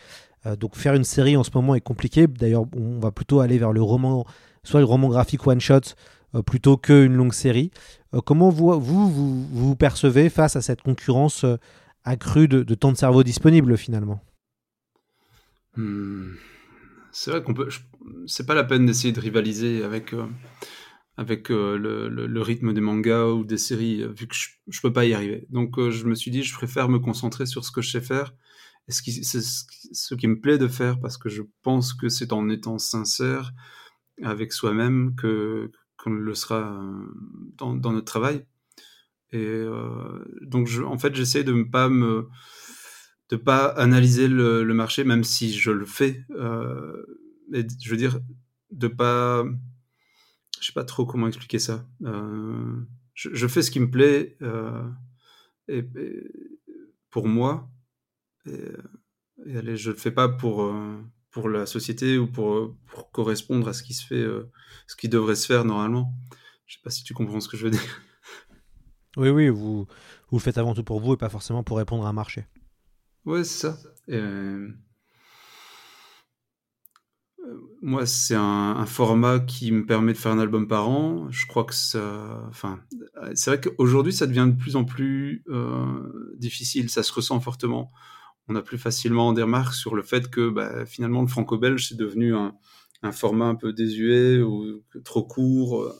[0.45, 2.27] Euh, donc faire une série en ce moment est compliqué.
[2.27, 4.25] D'ailleurs, on va plutôt aller vers le roman,
[4.63, 5.95] soit le roman graphique one shot
[6.35, 7.71] euh, plutôt qu'une longue série.
[8.13, 11.45] Euh, comment vous vous, percevez face à cette concurrence
[12.03, 14.19] accrue de, de, temps de cerveau disponible finalement?
[15.77, 16.33] Hmm.
[17.11, 17.69] C'est vrai qu'on peut.
[18.27, 20.13] C'est pas la peine d'essayer de rivaliser avec
[21.19, 25.03] avec euh, le, rythme des mangas ou des séries, vu que je, je peux pas
[25.03, 25.45] y arriver.
[25.49, 27.99] Donc euh, je me suis dit, je préfère me concentrer sur ce que je sais
[27.99, 28.33] faire,
[28.87, 32.31] et ce qui, ce, qui me plaît de faire, parce que je pense que c'est
[32.31, 33.51] en étant sincère
[34.23, 36.81] avec soi-même que qu'on le sera
[37.57, 38.45] dans, notre travail.
[39.33, 42.29] Et euh, donc, en fait, j'essaie de ne pas me
[43.29, 46.23] de pas analyser le, marché, même si je le fais.
[47.53, 48.19] Et je veux dire,
[48.71, 49.45] de pas
[50.59, 51.85] je sais pas trop comment expliquer ça.
[52.03, 52.75] Euh,
[53.13, 54.87] je, je, fais ce qui me plaît euh,
[55.67, 56.31] et, et,
[57.09, 57.69] pour moi.
[58.45, 58.51] Et,
[59.45, 63.67] et allez, je le fais pas pour euh, pour la société ou pour, pour correspondre
[63.67, 64.51] à ce qui se fait, euh,
[64.87, 66.13] ce qui devrait se faire normalement.
[66.65, 68.01] Je sais pas si tu comprends ce que je veux dire.
[69.17, 69.87] Oui, oui, vous
[70.29, 72.45] vous le faites avant tout pour vous et pas forcément pour répondre à un marché.
[73.25, 73.77] Ouais, c'est ça.
[74.07, 74.21] Et,
[77.81, 81.27] moi, c'est un, format qui me permet de faire un album par an.
[81.29, 82.45] Je crois que ça.
[82.49, 82.79] Enfin,
[83.35, 86.89] c'est vrai qu'aujourd'hui, ça devient de plus en plus euh, difficile.
[86.89, 87.91] Ça se ressent fortement.
[88.47, 91.97] On a plus facilement des remarques sur le fait que bah, finalement, le franco-belge, c'est
[91.97, 92.53] devenu un,
[93.11, 95.93] format un peu désuet ou trop court.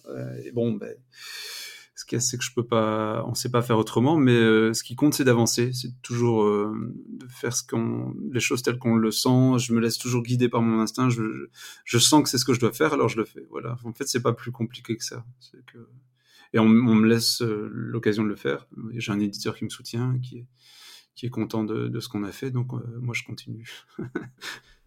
[0.43, 0.88] Et bon, bah,
[2.00, 4.32] ce qu'il y a, c'est que je peux pas, on sait pas faire autrement, mais
[4.32, 6.74] euh, ce qui compte, c'est d'avancer, c'est toujours euh,
[7.10, 7.52] de faire
[8.32, 9.58] les choses telles qu'on le sent.
[9.58, 11.10] Je me laisse toujours guider par mon instinct.
[11.10, 13.45] Je, sens que c'est ce que je dois faire, alors je le fais.
[13.50, 13.78] Voilà.
[13.84, 15.26] En fait, c'est pas plus compliqué que ça.
[16.54, 18.66] Et on, me laisse euh, l'occasion de le faire.
[18.93, 20.47] J'ai un éditeur qui me soutient, qui
[21.22, 22.72] est, content de, ce qu'on a fait, donc
[23.02, 23.70] moi je continue.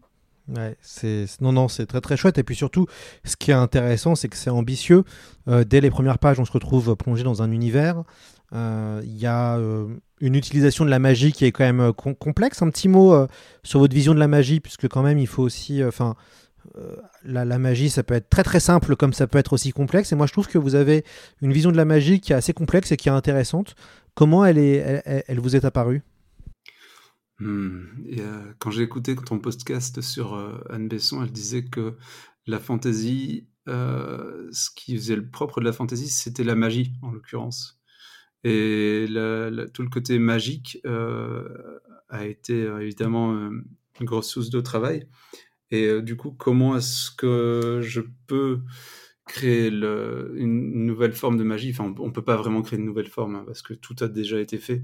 [0.49, 2.85] Ouais, c'est non non, c'est très très chouette et puis surtout
[3.23, 5.03] ce qui est intéressant, c'est que c'est ambitieux.
[5.47, 8.03] Euh, dès les premières pages, on se retrouve plongé dans un univers.
[8.51, 9.87] Il euh, y a euh,
[10.19, 12.61] une utilisation de la magie qui est quand même com complexe.
[12.61, 13.15] Un petit mot
[13.63, 16.15] sur votre vision de la magie, puisque quand même il faut aussi, enfin,
[17.23, 20.11] la, magie, ça peut être très très simple comme ça peut être aussi complexe.
[20.11, 21.05] Et moi, je trouve que vous avez
[21.41, 23.75] une vision de la magie qui est assez complexe et qui est intéressante.
[24.13, 26.03] Comment elle est, elle vous est apparue?
[27.39, 28.05] Mmh.
[28.07, 31.97] Et, euh, quand j'ai écouté ton podcast sur euh, Anne Besson, elle disait que
[32.45, 37.11] la fantaisie, euh, ce qui faisait le propre de la fantaisie, c'était la magie, en
[37.11, 37.79] l'occurrence.
[38.43, 39.05] Et
[39.73, 40.81] tout le côté magique
[42.09, 45.07] a été évidemment une grosse source de travail.
[45.71, 48.59] Et du coup, comment est-ce que je peux
[49.25, 51.71] créer une nouvelle forme de magie?
[51.71, 54.09] Enfin, on ne peut pas vraiment créer une nouvelle forme, hein, parce que tout a
[54.09, 54.83] déjà été fait.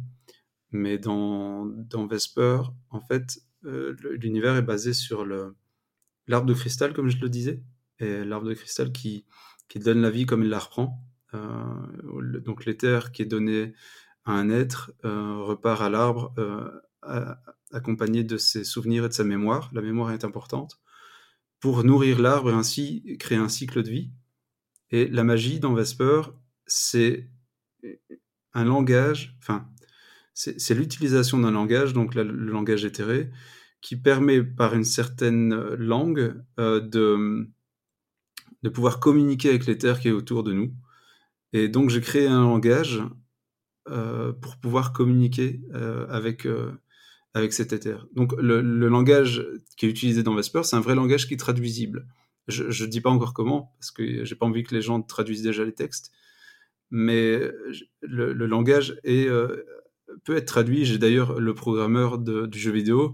[0.72, 5.26] Mais dans, dans Vesper, en fait, euh, l'univers est basé sur
[6.28, 7.63] l'arbre de cristal, comme je le disais,
[7.99, 9.26] et l'arbre de cristal qui,
[9.67, 11.03] qui donne la vie comme il la reprend.
[11.34, 13.74] Euh, donc l'éther qui est donné
[14.26, 16.34] à un être euh, repart à l'arbre
[17.72, 19.70] accompagné de ses souvenirs et de sa mémoire.
[19.74, 20.80] La mémoire est importante
[21.59, 24.11] pour nourrir l'arbre et ainsi créer un cycle de vie.
[24.91, 26.22] Et la magie dans Vesper,
[26.65, 27.30] c'est
[28.53, 29.70] un langage, enfin,
[30.39, 33.29] c'est l'utilisation d'un langage, donc le langage éthéré,
[33.81, 37.47] qui permet par une certaine euh, langue euh, de,
[38.63, 40.73] de pouvoir communiquer avec l'éther qui est autour de nous.
[41.53, 43.01] Et donc j'ai créé un langage
[43.89, 45.61] euh, pour pouvoir communiquer
[46.09, 46.47] avec,
[47.33, 48.05] avec cet éther.
[48.13, 52.07] Donc le, langage qui est utilisé dans Vesper, c'est un vrai langage qui est traduisible.
[52.47, 55.43] Je ne dis pas encore comment, parce que j'ai pas envie que les gens traduisent
[55.43, 56.11] déjà les textes,
[56.91, 57.39] mais
[58.01, 59.27] le, langage est
[60.24, 60.86] peut être traduit.
[60.86, 63.14] J'ai d'ailleurs le programmeur de, du jeu vidéo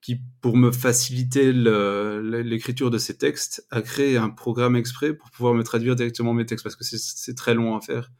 [0.00, 5.54] qui, pour me faciliter l'écriture de ces textes, a créé un programme exprès pour pouvoir
[5.54, 8.10] me traduire directement mes textes parce que c'est très long à faire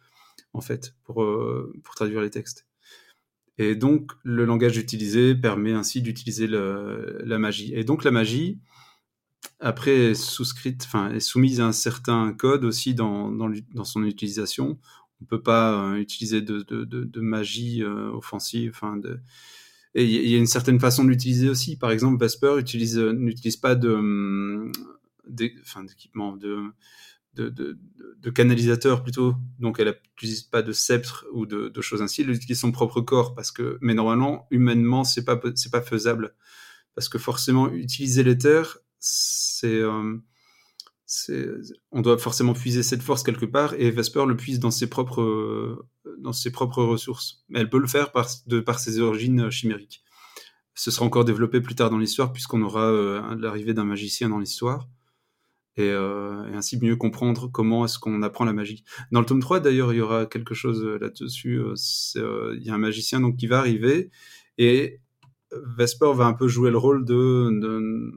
[0.53, 2.67] en fait pour, euh, pour traduire les textes.
[3.59, 7.73] Et donc le langage utilisé permet ainsi d'utiliser la magie.
[7.75, 8.61] Et donc la magie,
[9.61, 13.31] après, est souscrite, enfin, est soumise à un certain code aussi dans
[13.85, 14.79] son utilisation
[15.23, 18.73] on peut pas euh, utiliser de, magie euh, offensive.
[18.75, 19.01] Enfin.
[19.95, 21.77] Et il y a une certaine façon de l'utiliser aussi.
[21.79, 24.71] Par exemple, Vesper euh, n'utilise pas de,
[25.63, 26.73] enfin, d'équipement de,
[28.35, 29.35] canalisateur plutôt.
[29.59, 32.23] Donc, elle n'utilise pas de sceptre ou de, choses ainsi.
[32.23, 36.35] Elle utilise son propre corps parce que, mais normalement, humainement, c'est pas pas faisable
[36.95, 39.83] parce que forcément, utiliser l'éther, c'est
[41.93, 45.23] on doit forcément puiser cette force quelque part et Vesper le puise dans ses propres
[45.23, 45.89] euh,
[46.19, 47.45] dans ses propres ressources.
[47.49, 50.03] Mais elle peut le faire par, de par ses origines chimériques.
[50.75, 54.39] Ce sera encore développé plus tard dans l'histoire puisqu'on aura euh, l'arrivée d'un magicien dans
[54.39, 54.89] l'histoire
[55.77, 58.85] et, euh, ainsi mieux comprendre comment est-ce qu'on apprend la magie.
[59.13, 61.61] Dans le tome 3 d'ailleurs, il y aura quelque chose là-dessus,
[62.17, 64.11] euh, il y a un magicien donc qui va arriver
[64.59, 65.01] et
[65.77, 68.11] Vesper va un peu jouer le rôle de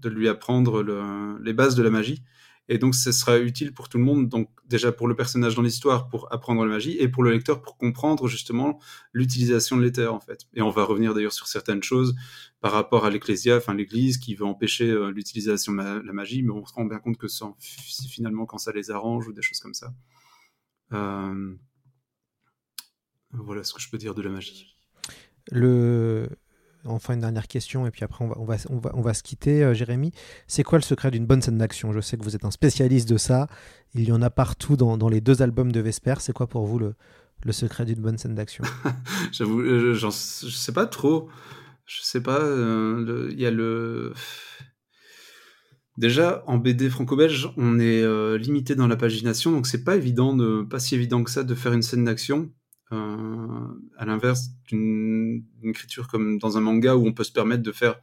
[0.00, 2.22] de lui apprendre le, les bases de la magie.
[2.70, 4.28] Et donc, ce sera utile pour tout le monde.
[4.28, 7.62] Donc, déjà pour le personnage dans l'histoire, pour apprendre la magie, et pour le lecteur
[7.62, 8.78] pour comprendre justement
[9.14, 10.46] l'utilisation de l'éther, en fait.
[10.52, 12.14] Et on va revenir d'ailleurs sur certaines choses
[12.60, 16.52] par rapport à l'ecclésia, enfin l'Église, qui veut empêcher euh, l'utilisation de la magie, mais
[16.52, 19.60] on se rend bien compte que c'est finalement quand ça les arrange ou des choses
[19.60, 19.94] comme ça.
[20.92, 21.54] Euh,
[23.32, 24.76] voilà ce que je peux dire de la magie.
[25.50, 26.28] Le...
[26.84, 29.14] Enfin, une dernière question, et puis après, on va, on va, on va, on va
[29.14, 30.12] se quitter, euh, Jérémy.
[30.46, 31.92] C'est quoi le secret d'une bonne scène d'action?
[31.92, 33.48] Je sais que vous êtes un spécialiste de ça.
[33.94, 36.14] Il y en a partout dans, les deux albums de Vesper.
[36.20, 36.94] C'est quoi pour vous le,
[37.44, 38.64] le secret d'une bonne scène d'action?
[39.32, 41.28] J'avoue, euh, je sais pas trop.
[41.84, 42.40] Je sais pas.
[42.40, 44.12] Euh, il y a le.
[45.96, 50.62] Déjà, en BD franco-belge, on est limité dans la pagination, donc c'est pas évident, de,
[50.62, 52.52] pas si évident que ça de faire une scène d'action.
[52.92, 53.66] Euh,
[53.98, 58.00] à l'inverse d'une écriture comme dans un manga où on peut se permettre de faire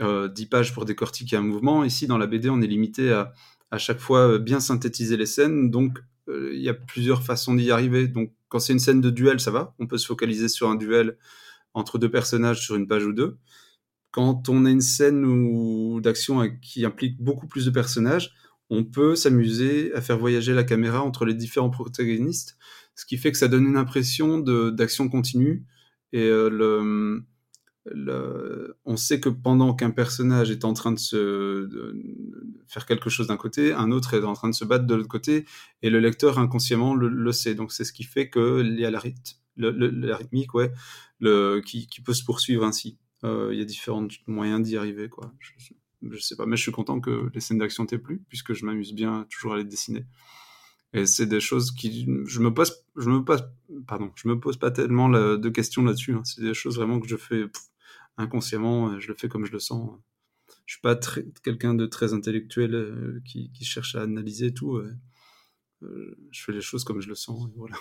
[0.00, 1.84] euh, 10 pages pour décortiquer un mouvement.
[1.84, 3.32] Ici, dans la BD, on est limité à
[3.70, 5.70] à chaque fois euh, bien synthétiser les scènes.
[5.70, 5.98] Donc,
[6.28, 8.08] euh, il y a plusieurs façons d'y arriver.
[8.08, 9.74] Donc, quand c'est une scène de duel, ça va.
[9.78, 11.16] On peut se focaliser sur un duel
[11.74, 13.38] entre deux personnages sur une page ou deux.
[14.10, 18.32] Quand on a une scène d'action qui implique beaucoup plus de personnages,
[18.68, 22.58] on peut s'amuser à faire voyager la caméra entre les différents protagonistes
[22.94, 25.64] ce qui fait que ça donne une impression d'action continue.
[26.12, 27.24] Et euh, le,
[27.86, 31.68] le, on sait que pendant qu'un personnage est en train de se
[32.68, 35.08] faire quelque chose d'un côté, un autre est en train de se battre de l'autre
[35.08, 35.44] côté,
[35.82, 37.54] et le lecteur inconsciemment le, sait.
[37.54, 39.00] Donc c'est ce qui fait qu'il y a la,
[39.56, 40.72] la rythmique, ouais,
[41.20, 42.98] le, qui, qui, peut se poursuivre ainsi.
[43.24, 45.32] Euh, il y a différents moyens d'y arriver, quoi.
[45.38, 45.52] Je,
[46.10, 48.64] je, sais pas, mais je suis content que les scènes d'action t'aient plu, puisque je
[48.64, 50.06] m'amuse bien toujours à les dessiner.
[50.92, 53.44] Et c'est des choses qui, je me pose, je me pose,
[53.86, 56.14] pardon, je me pose pas tellement de questions là-dessus.
[56.14, 56.22] Hein.
[56.24, 57.44] C'est des choses vraiment que je fais
[58.16, 59.98] inconsciemment, je le fais comme je le sens.
[60.66, 60.98] Je suis pas
[61.42, 64.76] quelqu'un de très intellectuel euh, qui, qui, cherche à analyser tout.
[64.76, 67.48] Euh, je fais les choses comme je le sens.
[67.48, 67.76] Et voilà.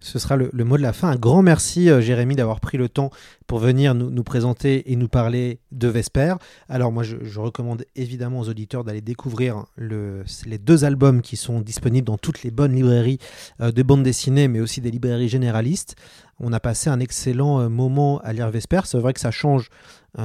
[0.00, 1.10] Ce sera le, mot de la fin.
[1.10, 3.10] Un grand merci, euh, Jérémy, d'avoir pris le temps
[3.46, 6.34] pour venir nous, présenter et nous parler de Vesper.
[6.68, 12.06] Alors moi, je, recommande évidemment aux auditeurs d'aller découvrir les deux albums qui sont disponibles
[12.06, 13.18] dans toutes les bonnes librairies
[13.60, 15.96] euh, de bande dessinée, mais aussi des librairies généralistes.
[16.40, 18.80] On a passé un excellent euh, moment à lire Vesper.
[18.84, 19.68] C'est vrai que ça change,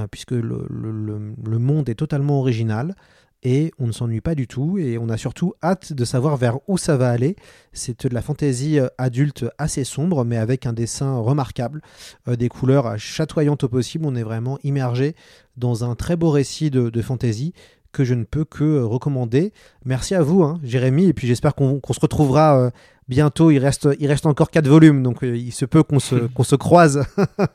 [0.09, 2.95] puisque le monde est totalement original
[3.43, 6.57] et on ne s'ennuie pas du tout et on a surtout hâte de savoir vers
[6.67, 7.35] où ça va aller.
[7.73, 11.81] C'est de la fantaisie euh, adulte assez sombre mais avec un dessin remarquable,
[12.27, 14.05] euh, des couleurs chatoyantes au possible.
[14.07, 15.15] On est vraiment immergé
[15.57, 17.53] dans un très beau récit de, de fantaisie
[17.91, 19.53] que je ne peux que euh, recommander.
[19.85, 22.71] Merci à vous, hein, Jérémy, et puis j'espère qu'on se retrouvera
[23.07, 23.51] bientôt.
[23.51, 26.55] Il reste, il reste encore quatre volumes, donc il se peut qu'on se, qu'on se
[26.55, 27.47] croise bah,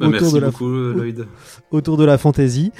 [0.00, 0.50] autour, de la,
[1.70, 2.72] autour de la fantaisie.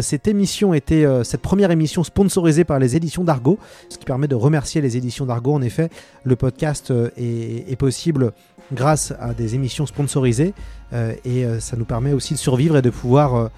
[0.00, 3.58] cette émission était cette première émission sponsorisée par les éditions d'Argo,
[3.88, 5.52] ce qui permet de remercier les éditions d'Argo.
[5.52, 5.90] En effet,
[6.24, 8.32] le podcast est, est, possible
[8.72, 10.54] grâce à des émissions sponsorisées
[10.92, 13.50] et ça nous permet aussi de survivre et de pouvoir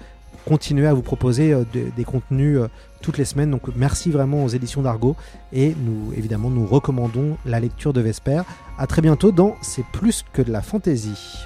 [0.45, 2.67] continuer à vous proposer euh, des contenus euh,
[3.01, 3.51] toutes les semaines.
[3.51, 5.15] Donc merci vraiment aux éditions d'Argo
[5.53, 8.41] et nous évidemment nous recommandons la lecture de Vesper.
[8.77, 11.45] À très bientôt dans C'est plus que de la fantaisie.